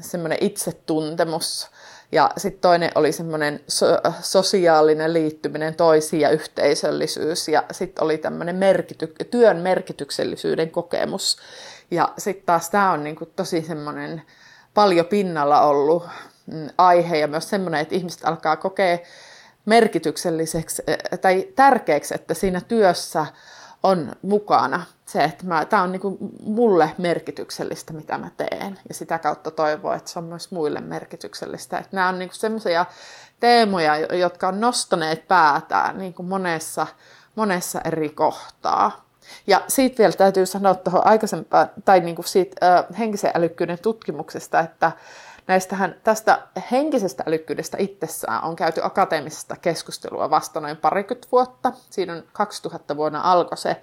semmoinen 0.00 0.38
itsetuntemus, 0.40 1.70
ja 2.12 2.30
sitten 2.36 2.60
toinen 2.60 2.90
oli 2.94 3.12
semmoinen 3.12 3.60
so- 3.68 4.00
sosiaalinen 4.20 5.12
liittyminen 5.12 5.74
toisiin 5.74 6.20
ja 6.20 6.30
yhteisöllisyys. 6.30 7.48
Ja 7.48 7.64
sitten 7.72 8.04
oli 8.04 8.18
tämmöinen 8.18 8.56
merkity- 8.56 9.24
työn 9.30 9.56
merkityksellisyyden 9.56 10.70
kokemus. 10.70 11.36
Ja 11.90 12.12
sitten 12.18 12.46
taas 12.46 12.70
tämä 12.70 12.92
on 12.92 13.04
niinku 13.04 13.26
tosi 13.26 13.62
semmoinen 13.62 14.22
paljon 14.74 15.06
pinnalla 15.06 15.60
ollut 15.60 16.08
mm, 16.46 16.68
aihe 16.78 17.18
ja 17.18 17.28
myös 17.28 17.48
semmoinen, 17.48 17.80
että 17.80 17.94
ihmiset 17.94 18.24
alkaa 18.24 18.56
kokea 18.56 18.98
merkitykselliseksi 19.66 20.82
tai 21.20 21.48
tärkeäksi, 21.56 22.14
että 22.14 22.34
siinä 22.34 22.60
työssä 22.60 23.26
on 23.82 24.12
mukana 24.22 24.82
se, 25.06 25.24
että 25.24 25.44
tämä 25.68 25.82
on 25.82 25.92
niinku 25.92 26.18
mulle 26.44 26.94
merkityksellistä, 26.98 27.92
mitä 27.92 28.18
mä 28.18 28.30
teen. 28.36 28.78
Ja 28.88 28.94
sitä 28.94 29.18
kautta 29.18 29.50
toivoo, 29.50 29.92
että 29.92 30.10
se 30.10 30.18
on 30.18 30.24
myös 30.24 30.50
muille 30.50 30.80
merkityksellistä. 30.80 31.78
Että 31.78 31.96
nämä 31.96 32.08
on 32.08 32.18
niinku 32.18 32.34
sellaisia 32.34 32.86
teemoja, 33.40 33.96
jotka 33.96 34.48
on 34.48 34.60
nostaneet 34.60 35.28
päätään 35.28 35.98
niinku 35.98 36.22
monessa, 36.22 36.86
monessa 37.34 37.80
eri 37.84 38.08
kohtaa. 38.08 39.04
Ja 39.46 39.62
siitä 39.68 39.98
vielä 39.98 40.12
täytyy 40.12 40.46
sanoa 40.46 40.74
tuohon 40.74 41.06
aikaisempaan, 41.06 41.70
tai 41.84 42.00
niinku 42.00 42.22
siitä 42.22 42.78
äh, 42.78 42.98
henkisen 42.98 43.30
älykkyyden 43.34 43.78
tutkimuksesta, 43.78 44.60
että 44.60 44.92
Näistähän, 45.50 45.94
tästä 46.04 46.42
henkisestä 46.70 47.24
älykkyydestä 47.26 47.76
itsessään 47.80 48.44
on 48.44 48.56
käyty 48.56 48.80
akateemisesta 48.84 49.56
keskustelua 49.56 50.30
vasta 50.30 50.60
noin 50.60 50.76
parikymmentä 50.76 51.28
vuotta. 51.32 51.72
Siinä 51.90 52.12
on 52.12 52.22
2000 52.32 52.96
vuonna 52.96 53.20
alkoi 53.20 53.58
se. 53.58 53.80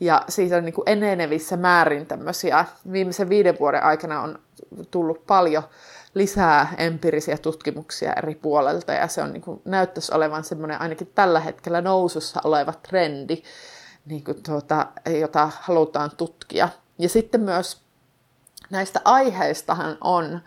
Ja 0.00 0.24
siitä 0.28 0.56
on 0.56 0.64
niin 0.64 0.74
kuin 0.74 0.88
enenevissä 0.88 1.56
määrin 1.56 2.06
tämmöisiä, 2.06 2.64
viimeisen 2.92 3.28
viiden 3.28 3.58
vuoden 3.60 3.82
aikana 3.82 4.22
on 4.22 4.38
tullut 4.90 5.26
paljon 5.26 5.62
lisää 6.14 6.74
empiirisiä 6.78 7.38
tutkimuksia 7.38 8.12
eri 8.12 8.34
puolelta 8.34 8.92
ja 8.92 9.08
se 9.08 9.22
on 9.22 9.32
niin 9.32 9.42
kuin, 9.42 9.62
näyttäisi 9.64 10.14
olevan 10.14 10.44
semmoinen 10.44 10.80
ainakin 10.80 11.12
tällä 11.14 11.40
hetkellä 11.40 11.80
nousussa 11.80 12.40
oleva 12.44 12.72
trendi, 12.72 13.42
niin 14.06 14.24
kuin 14.24 14.42
tuota, 14.42 14.86
jota 15.20 15.50
halutaan 15.60 16.10
tutkia. 16.16 16.68
Ja 16.98 17.08
sitten 17.08 17.40
myös 17.40 17.82
näistä 18.70 19.00
aiheistahan 19.04 19.98
on 20.00 20.40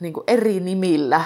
niin 0.00 0.12
kuin 0.12 0.24
eri 0.26 0.60
nimillä 0.60 1.24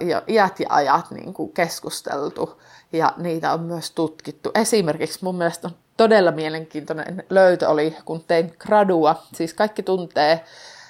ja 0.00 0.22
iät 0.28 0.60
ja 0.60 0.66
ajat 0.70 1.10
niin 1.10 1.34
kuin 1.34 1.52
keskusteltu 1.52 2.62
ja 2.92 3.12
niitä 3.16 3.52
on 3.52 3.60
myös 3.60 3.90
tutkittu. 3.90 4.50
Esimerkiksi 4.54 5.18
mun 5.22 5.36
mielestä 5.36 5.68
on 5.68 5.74
todella 5.96 6.30
mielenkiintoinen 6.32 7.24
löytö 7.30 7.68
oli, 7.68 7.96
kun 8.04 8.24
tein 8.26 8.54
gradua. 8.58 9.22
Siis 9.34 9.54
kaikki 9.54 9.82
tuntee, 9.82 10.44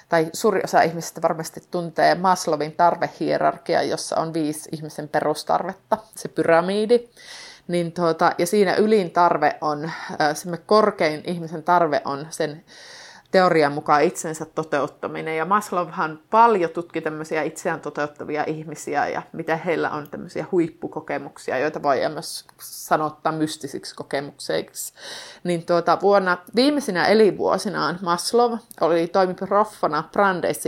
tai 0.09 0.29
suuri 0.33 0.61
osa 0.63 0.81
ihmisistä 0.81 1.21
varmasti 1.21 1.63
tuntee 1.71 2.15
Maslowin 2.15 2.71
tarvehierarkia, 2.71 3.83
jossa 3.83 4.15
on 4.19 4.33
viisi 4.33 4.69
ihmisen 4.71 5.09
perustarvetta, 5.09 5.97
se 6.15 6.27
pyramidi. 6.27 7.09
Niin 7.67 7.91
tuota, 7.91 8.31
ja 8.37 8.47
siinä 8.47 8.75
ylin 8.75 9.11
tarve 9.11 9.55
on, 9.61 9.91
se 10.33 10.57
korkein 10.57 11.23
ihmisen 11.25 11.63
tarve 11.63 12.01
on 12.05 12.27
sen 12.29 12.63
teorian 13.35 13.71
mukaan 13.71 14.03
itsensä 14.03 14.45
toteuttaminen. 14.45 15.37
Ja 15.37 15.45
Maslowhan 15.45 16.19
paljon 16.29 16.69
tutki 16.69 17.01
tämmöisiä 17.01 17.43
itseään 17.43 17.81
toteuttavia 17.81 18.43
ihmisiä 18.47 19.07
ja 19.07 19.21
miten 19.31 19.59
heillä 19.59 19.89
on 19.89 20.09
tämmöisiä 20.09 20.45
huippukokemuksia, 20.51 21.57
joita 21.57 21.83
voi 21.83 22.09
myös 22.09 22.45
sanottaa 22.61 23.31
mystisiksi 23.31 23.95
kokemuksiksi. 23.95 24.93
Niin 25.43 25.65
tuota, 25.65 25.97
vuonna 26.01 26.37
viimeisinä 26.55 27.05
elinvuosinaan 27.05 27.99
Maslow 28.01 28.53
oli 28.81 29.07
toimi 29.07 29.33
proffana 29.33 30.09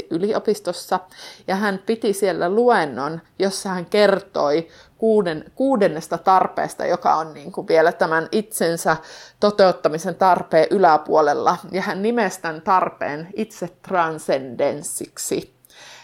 yliopistossa 0.09 0.99
ja 1.47 1.55
hän 1.55 1.79
piti 1.85 2.13
siellä 2.13 2.49
luennon, 2.49 3.21
jossa 3.39 3.69
hän 3.69 3.85
kertoi 3.85 4.67
kuuden, 4.97 5.51
kuudennesta 5.55 6.17
tarpeesta, 6.17 6.85
joka 6.85 7.15
on 7.15 7.33
niin 7.33 7.51
kuin 7.51 7.67
vielä 7.67 7.91
tämän 7.91 8.27
itsensä 8.31 8.97
toteuttamisen 9.39 10.15
tarpeen 10.15 10.67
yläpuolella. 10.69 11.57
Ja 11.71 11.81
hän 11.81 12.01
nimesi 12.01 12.41
tämän 12.41 12.61
tarpeen 12.61 13.27
itse 13.35 13.67
transcendenssiksi. 13.81 15.53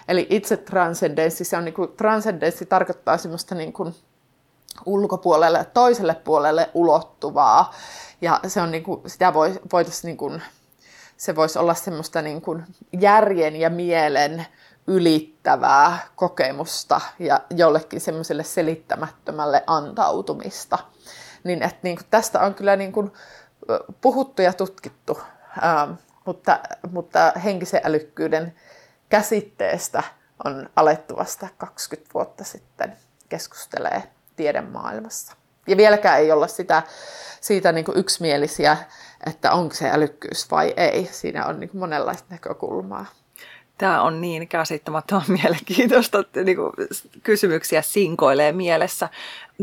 Eli 0.07 0.27
itse 0.29 0.57
transcendenssi, 0.57 1.43
se 1.43 1.57
on 1.57 1.65
niin 1.65 1.73
kuin, 1.73 1.91
transcendenssi 1.97 2.65
tarkoittaa 2.65 3.17
semmoista 3.17 3.55
niin 3.55 3.73
kuin 3.73 3.95
ulkopuolelle, 4.85 5.65
toiselle 5.73 6.15
puolelle 6.15 6.69
ulottuvaa. 6.73 7.73
Ja 8.21 8.39
se 8.47 8.61
on 8.61 8.71
niin 8.71 8.83
kuin, 8.83 9.01
sitä 9.09 9.33
voi, 9.33 9.59
voitaisiin 9.73 10.09
niin 10.09 10.17
kuin, 10.17 10.41
se 11.17 11.35
voisi 11.35 11.59
olla 11.59 11.73
semmoista 11.73 12.21
niin 12.21 12.41
kuin 12.41 12.63
järjen 12.99 13.55
ja 13.55 13.69
mielen 13.69 14.45
ylittävää 14.87 15.99
kokemusta 16.15 17.01
ja 17.19 17.41
jollekin 17.55 18.01
semmoiselle 18.01 18.43
selittämättömälle 18.43 19.63
antautumista. 19.67 20.79
Niin, 21.43 21.63
että 21.63 21.79
niin 21.83 21.95
kuin 21.95 22.07
tästä 22.09 22.39
on 22.39 22.55
kyllä 22.55 22.75
niin 22.75 22.91
kuin 22.91 23.11
puhuttu 24.01 24.41
ja 24.41 24.53
tutkittu, 24.53 25.21
ähm, 25.63 25.91
mutta, 26.25 26.59
mutta 26.91 27.33
henkisen 27.43 27.81
älykkyyden 27.83 28.55
käsitteestä 29.09 30.03
on 30.45 30.69
alettu 30.75 31.17
vasta 31.17 31.47
20 31.57 32.13
vuotta 32.13 32.43
sitten 32.43 32.97
keskustelee 33.29 34.03
tiedemaailmassa. 34.35 35.33
Ja 35.67 35.77
vieläkään 35.77 36.19
ei 36.19 36.31
olla 36.31 36.47
sitä, 36.47 36.83
siitä 37.41 37.71
niin 37.71 37.85
kuin 37.85 37.97
yksimielisiä, 37.97 38.77
että 39.25 39.51
onko 39.51 39.75
se 39.75 39.91
älykkyys 39.91 40.51
vai 40.51 40.73
ei. 40.77 41.09
Siinä 41.11 41.45
on 41.45 41.59
niin 41.59 41.69
kuin 41.69 41.79
monenlaista 41.79 42.27
näkökulmaa. 42.29 43.05
Tämä 43.83 44.01
on 44.01 44.21
niin 44.21 44.47
käsittämättömän 44.47 45.23
mielenkiintoista, 45.41 46.19
että 46.19 46.43
niin 46.43 46.57
kuin 46.57 46.71
kysymyksiä 47.23 47.81
sinkoilee 47.81 48.51
mielessä. 48.51 49.09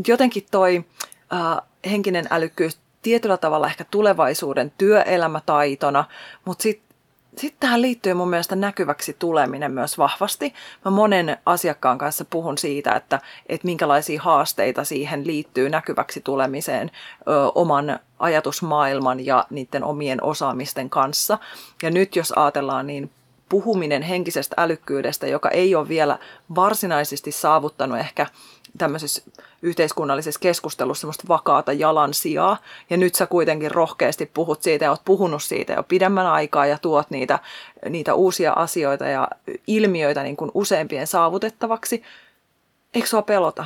Jotenkin 0.07 0.45
toi 0.51 0.85
äh, 1.33 1.67
henkinen 1.91 2.27
älykkyys 2.29 2.79
tietyllä 3.01 3.37
tavalla 3.37 3.67
ehkä 3.67 3.85
tulevaisuuden 3.91 4.71
työelämätaitona, 4.77 6.03
mutta 6.45 6.63
sitten 6.63 6.91
sitten 7.37 7.59
tähän 7.59 7.81
liittyy 7.81 8.13
mun 8.13 8.29
mielestä 8.29 8.55
näkyväksi 8.55 9.15
tuleminen 9.19 9.71
myös 9.71 9.97
vahvasti. 9.97 10.53
Mä 10.85 10.91
monen 10.91 11.37
asiakkaan 11.45 11.97
kanssa 11.97 12.25
puhun 12.25 12.57
siitä, 12.57 12.91
että, 12.95 13.19
että 13.49 13.67
minkälaisia 13.67 14.21
haasteita 14.21 14.83
siihen 14.83 15.27
liittyy 15.27 15.69
näkyväksi 15.69 16.21
tulemiseen 16.21 16.91
ö, 17.27 17.51
oman 17.55 17.99
ajatusmaailman 18.19 19.25
ja 19.25 19.45
niiden 19.49 19.83
omien 19.83 20.23
osaamisten 20.23 20.89
kanssa. 20.89 21.37
Ja 21.83 21.91
nyt 21.91 22.15
jos 22.15 22.33
ajatellaan 22.35 22.87
niin 22.87 23.11
puhuminen 23.51 24.01
henkisestä 24.01 24.55
älykkyydestä, 24.57 25.27
joka 25.27 25.49
ei 25.49 25.75
ole 25.75 25.89
vielä 25.89 26.19
varsinaisesti 26.55 27.31
saavuttanut 27.31 27.97
ehkä 27.97 28.25
tämmöisessä 28.77 29.23
yhteiskunnallisessa 29.61 30.39
keskustelussa 30.39 31.01
semmoista 31.01 31.27
vakaata 31.27 31.73
jalansijaa. 31.73 32.57
Ja 32.89 32.97
nyt 32.97 33.15
sä 33.15 33.27
kuitenkin 33.27 33.71
rohkeasti 33.71 34.31
puhut 34.33 34.63
siitä 34.63 34.85
ja 34.85 34.91
oot 34.91 35.01
puhunut 35.05 35.43
siitä 35.43 35.73
jo 35.73 35.83
pidemmän 35.83 36.27
aikaa 36.27 36.65
ja 36.65 36.77
tuot 36.77 37.09
niitä, 37.09 37.39
niitä 37.89 38.13
uusia 38.13 38.53
asioita 38.53 39.05
ja 39.05 39.27
ilmiöitä 39.67 40.23
niin 40.23 40.37
kuin 40.37 40.51
useampien 40.53 41.07
saavutettavaksi. 41.07 42.03
Eikö 42.93 43.07
sua 43.07 43.21
pelota? 43.21 43.65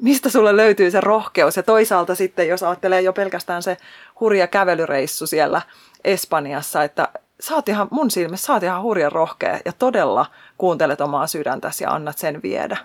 Mistä 0.00 0.30
sulle 0.30 0.56
löytyy 0.56 0.90
se 0.90 1.00
rohkeus? 1.00 1.56
Ja 1.56 1.62
toisaalta 1.62 2.14
sitten, 2.14 2.48
jos 2.48 2.62
ajattelee 2.62 3.00
jo 3.00 3.12
pelkästään 3.12 3.62
se 3.62 3.76
hurja 4.20 4.46
kävelyreissu 4.46 5.26
siellä 5.26 5.62
Espanjassa, 6.04 6.84
että 6.84 7.08
sä 7.46 7.54
oot 7.54 7.68
ihan, 7.68 7.88
mun 7.90 8.10
silmissä 8.10 8.46
sä 8.46 8.52
oot 8.52 8.62
ihan 8.62 8.82
hurjan 8.82 9.12
rohkea 9.12 9.58
ja 9.64 9.72
todella 9.72 10.26
kuuntelet 10.58 11.00
omaa 11.00 11.26
sydäntäsi 11.26 11.84
ja 11.84 11.90
annat 11.90 12.18
sen 12.18 12.42
viedä. 12.42 12.76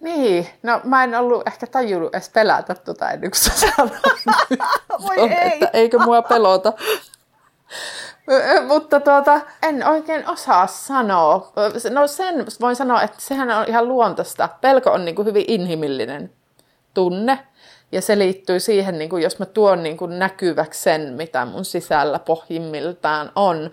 Niin, 0.00 0.46
no 0.62 0.80
mä 0.84 1.04
en 1.04 1.14
ollut 1.14 1.46
ehkä 1.46 1.66
tajunnut 1.66 2.14
edes 2.14 2.30
pelätä 2.30 2.74
tuota 2.74 3.10
ennen 3.10 3.30
kuin 3.30 3.40
sä 3.40 3.66
Voi 5.06 5.18
ei. 5.18 5.52
Että 5.52 5.70
eikö 5.72 5.98
mua 5.98 6.22
pelota. 6.22 6.72
Mutta 8.66 9.00
tuota, 9.00 9.40
en 9.62 9.86
oikein 9.86 10.28
osaa 10.28 10.66
sanoa. 10.66 11.52
No 11.90 12.06
sen 12.06 12.46
voin 12.60 12.76
sanoa, 12.76 13.02
että 13.02 13.20
sehän 13.20 13.50
on 13.50 13.64
ihan 13.68 13.88
luontaista. 13.88 14.48
Pelko 14.60 14.90
on 14.90 15.04
niin 15.04 15.14
kuin 15.14 15.26
hyvin 15.26 15.44
inhimillinen 15.48 16.32
tunne. 16.94 17.46
Ja 17.96 18.02
se 18.02 18.18
liittyy 18.18 18.60
siihen, 18.60 18.98
niin 18.98 19.10
kuin 19.10 19.22
jos 19.22 19.38
mä 19.38 19.46
tuon 19.46 19.82
niin 19.82 19.96
kuin 19.96 20.18
näkyväksi 20.18 20.82
sen, 20.82 21.12
mitä 21.12 21.44
mun 21.44 21.64
sisällä 21.64 22.18
pohjimmiltaan 22.18 23.32
on, 23.36 23.70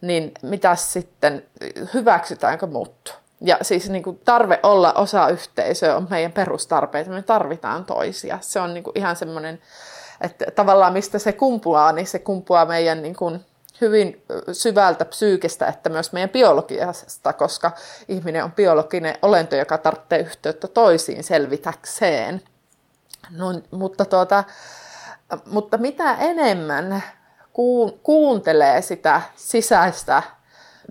niin 0.00 0.32
mitä 0.42 0.74
sitten, 0.74 1.46
hyväksytäänkö 1.94 2.66
muuttua? 2.66 3.14
Ja 3.40 3.58
siis 3.62 3.90
niin 3.90 4.02
kuin 4.02 4.20
tarve 4.24 4.60
olla 4.62 4.92
osa 4.92 5.28
yhteisöä 5.28 5.96
on 5.96 6.06
meidän 6.10 6.32
perustarpeita, 6.32 7.10
me 7.10 7.22
tarvitaan 7.22 7.84
toisia. 7.84 8.38
Se 8.40 8.60
on 8.60 8.74
niin 8.74 8.84
kuin 8.84 8.98
ihan 8.98 9.16
semmoinen, 9.16 9.60
että 10.20 10.44
tavallaan 10.54 10.92
mistä 10.92 11.18
se 11.18 11.32
kumpuaa, 11.32 11.92
niin 11.92 12.06
se 12.06 12.18
kumpuaa 12.18 12.66
meidän 12.66 13.02
niin 13.02 13.16
kuin 13.16 13.44
hyvin 13.80 14.22
syvältä 14.52 15.04
psyykestä, 15.04 15.66
että 15.66 15.90
myös 15.90 16.12
meidän 16.12 16.30
biologiasta, 16.30 17.32
koska 17.32 17.72
ihminen 18.08 18.44
on 18.44 18.52
biologinen 18.52 19.14
olento, 19.22 19.56
joka 19.56 19.78
tarvitsee 19.78 20.18
yhteyttä 20.18 20.68
toisiin 20.68 21.24
selvitäkseen. 21.24 22.42
No, 23.30 23.46
mutta, 23.70 24.04
tuota, 24.04 24.44
mutta 25.46 25.78
mitä 25.78 26.14
enemmän 26.14 27.02
kuuntelee 28.02 28.82
sitä 28.82 29.22
sisäistä 29.36 30.22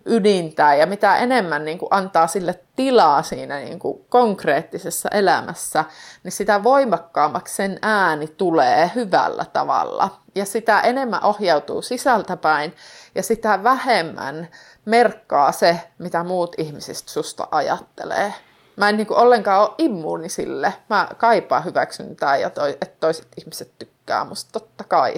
ydintää 0.06 0.76
ja 0.76 0.86
mitä 0.86 1.18
enemmän 1.18 1.66
niin 1.66 1.78
kuin 1.78 1.90
antaa 1.92 2.28
sille 2.28 2.60
tilaa 2.76 3.24
siinä 3.24 3.58
niin 3.58 3.80
kuin 3.80 4.06
konkreettisessa 4.10 5.10
elämässä, 5.10 5.86
niin 6.24 6.32
sitä 6.32 6.64
voimakkaammaksi 6.64 7.56
sen 7.56 7.80
ääni 7.82 8.28
tulee 8.28 8.92
hyvällä 8.96 9.46
tavalla. 9.54 10.10
Ja 10.36 10.46
sitä 10.46 10.82
enemmän 10.82 11.24
ohjautuu 11.24 11.82
sisältäpäin 11.82 12.76
ja 13.16 13.24
sitä 13.24 13.64
vähemmän 13.64 14.48
merkkaa 14.86 15.52
se, 15.52 15.80
mitä 15.98 16.24
muut 16.24 16.56
ihmisistä 16.58 17.12
susta 17.12 17.48
ajattelee. 17.52 18.34
Mä 18.80 18.90
en 18.90 18.98
niin 18.98 19.08
kuin 19.08 19.18
ollenkaan 19.18 19.62
ole 19.62 19.76
immuuni 19.78 20.30
sille. 20.30 20.74
Mä 20.90 21.08
kaipaan 21.18 21.66
hyväksyntää 21.66 22.38
ja 22.38 22.50
toi, 22.50 22.70
että 22.70 22.98
toiset 23.00 23.28
ihmiset 23.38 23.72
tykkää 23.80 24.26
musta 24.26 24.52
totta 24.52 24.84
kai 24.84 25.14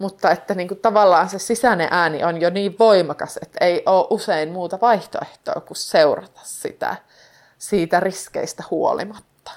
mutta 0.00 0.30
että 0.30 0.54
niin 0.54 0.68
kuin 0.68 0.80
tavallaan 0.80 1.28
se 1.28 1.38
sisäinen 1.38 1.88
ääni 1.90 2.24
on 2.24 2.40
jo 2.40 2.50
niin 2.50 2.76
voimakas, 2.78 3.38
että 3.42 3.64
ei 3.64 3.82
ole 3.86 4.06
usein 4.10 4.52
muuta 4.52 4.78
vaihtoehtoa 4.80 5.60
kuin 5.60 5.76
seurata 5.76 6.40
sitä 6.42 6.96
siitä 7.58 8.00
riskeistä 8.00 8.64
huolimatta. 8.70 9.50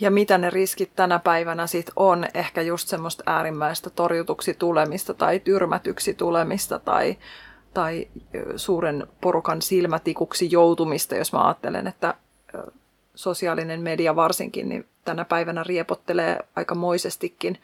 Ja 0.00 0.10
mitä 0.10 0.38
ne 0.38 0.50
riskit 0.50 0.96
tänä 0.96 1.18
päivänä 1.18 1.66
sitten 1.66 1.92
on? 1.96 2.26
Ehkä 2.34 2.62
just 2.62 2.88
semmoista 2.88 3.22
äärimmäistä 3.26 3.90
torjutuksi 3.90 4.54
tulemista 4.54 5.14
tai 5.14 5.40
tyrmätyksi 5.40 6.14
tulemista 6.14 6.78
tai, 6.78 7.16
tai 7.74 8.08
suuren 8.56 9.06
porukan 9.20 9.62
silmätikuksi 9.62 10.48
joutumista, 10.50 11.14
jos 11.14 11.32
mä 11.32 11.46
ajattelen, 11.46 11.86
että 11.86 12.14
sosiaalinen 13.14 13.80
media 13.80 14.16
varsinkin 14.16 14.68
niin 14.68 14.88
tänä 15.04 15.24
päivänä 15.24 15.62
riepottelee 15.62 16.38
aikamoisestikin, 16.56 17.58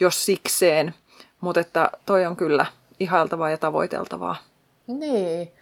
jos 0.00 0.26
sikseen– 0.26 0.94
mutta 1.40 1.60
että 1.60 1.90
toi 2.06 2.26
on 2.26 2.36
kyllä 2.36 2.66
ihailtavaa 3.00 3.50
ja 3.50 3.58
tavoiteltavaa. 3.58 4.36
Niin. 4.86 5.52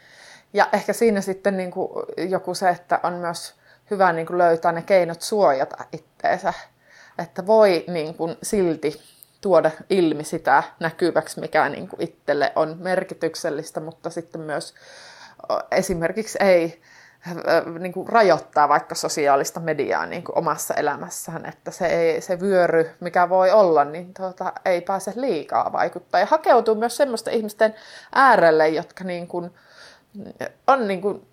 Ja 0.52 0.68
ehkä 0.72 0.92
siinä 0.92 1.20
sitten 1.20 1.56
niin 1.56 1.70
kuin 1.70 1.90
joku 2.28 2.54
se, 2.54 2.68
että 2.68 3.00
on 3.02 3.12
myös 3.12 3.54
hyvä 3.90 4.12
niin 4.12 4.26
kuin 4.26 4.38
löytää 4.38 4.72
ne 4.72 4.82
keinot 4.82 5.22
suojata 5.22 5.84
itteensä. 5.92 6.52
Että 7.18 7.46
voi 7.46 7.84
niin 7.88 8.14
kuin 8.14 8.36
silti 8.42 9.02
tuoda 9.40 9.70
ilmi 9.90 10.24
sitä 10.24 10.62
näkyväksi, 10.80 11.40
mikä 11.40 11.68
niin 11.68 11.88
kuin 11.88 12.02
itselle 12.02 12.52
on 12.56 12.76
merkityksellistä, 12.80 13.80
mutta 13.80 14.10
sitten 14.10 14.40
myös 14.40 14.74
esimerkiksi 15.70 16.38
ei 16.40 16.82
niin 17.78 17.92
kuin 17.92 18.08
rajoittaa 18.08 18.68
vaikka 18.68 18.94
sosiaalista 18.94 19.60
mediaa 19.60 20.06
niin 20.06 20.24
kuin 20.24 20.38
omassa 20.38 20.74
elämässään, 20.74 21.46
että 21.46 21.70
se, 21.70 21.86
ei, 21.86 22.20
se 22.20 22.40
vyöry, 22.40 22.90
mikä 23.00 23.28
voi 23.28 23.50
olla, 23.50 23.84
niin 23.84 24.14
tuota, 24.14 24.52
ei 24.64 24.80
pääse 24.80 25.12
liikaa 25.16 25.72
vaikuttaa. 25.72 26.20
Ja 26.20 26.26
hakeutuu 26.26 26.74
myös 26.74 26.96
semmoisten 26.96 27.34
ihmisten 27.34 27.74
äärelle, 28.14 28.68
jotka 28.68 29.04
niin 29.04 29.28
kuin, 29.28 29.50
on 30.66 30.88
niin 30.88 31.00
kuin, 31.00 31.28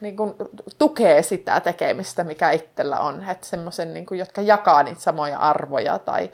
niin 0.00 0.16
kuin, 0.16 0.34
tukee 0.78 1.22
sitä 1.22 1.60
tekemistä, 1.60 2.24
mikä 2.24 2.50
itsellä 2.50 3.00
on. 3.00 3.28
Että 3.28 3.46
semmoisen, 3.46 3.94
niin 3.94 4.06
kuin, 4.06 4.18
jotka 4.18 4.40
jakaa 4.40 4.82
niitä 4.82 5.00
samoja 5.00 5.38
arvoja 5.38 5.98
tai 5.98 6.30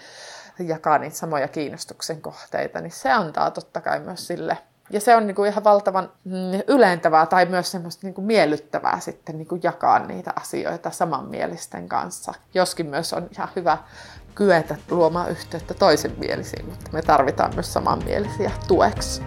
jakaa 0.59 0.99
niitä 0.99 1.17
samoja 1.17 1.49
kiinnostuksen 1.49 2.23
kohteita, 2.23 2.81
niin 2.81 2.91
se 2.91 3.13
antaa 3.13 3.51
totta 3.51 3.81
kai 3.81 4.01
myös 4.01 4.27
sille 4.27 4.59
ja 4.91 5.01
se 5.01 5.17
on 5.17 5.27
niin 5.27 5.35
kuin 5.35 5.51
ihan 5.51 5.65
valtavan 5.65 6.13
mm, 6.25 6.33
ylentävää 6.67 7.27
tai 7.27 7.47
myös 7.47 7.71
semmoista 7.71 8.07
niin 8.07 8.15
kuin 8.15 8.25
miellyttävää 8.25 9.01
sitten 9.01 9.39
niin 9.39 9.49
kuin 9.49 9.61
jakaa 9.63 9.99
niitä 9.99 10.33
asioita 10.41 10.91
samanmielisten 10.91 11.89
kanssa. 11.89 12.35
Joskin 12.55 12.87
myös 12.87 13.13
on 13.13 13.29
ihan 13.33 13.49
hyvä 13.57 13.79
kyetä 14.35 14.77
luomaan 14.91 15.31
yhteyttä 15.31 15.75
toisenmielisiin, 15.75 16.67
mutta 16.67 16.91
me 16.93 17.03
tarvitaan 17.03 17.55
myös 17.55 17.73
samanmielisiä 17.73 18.51
tueksi. 18.69 19.23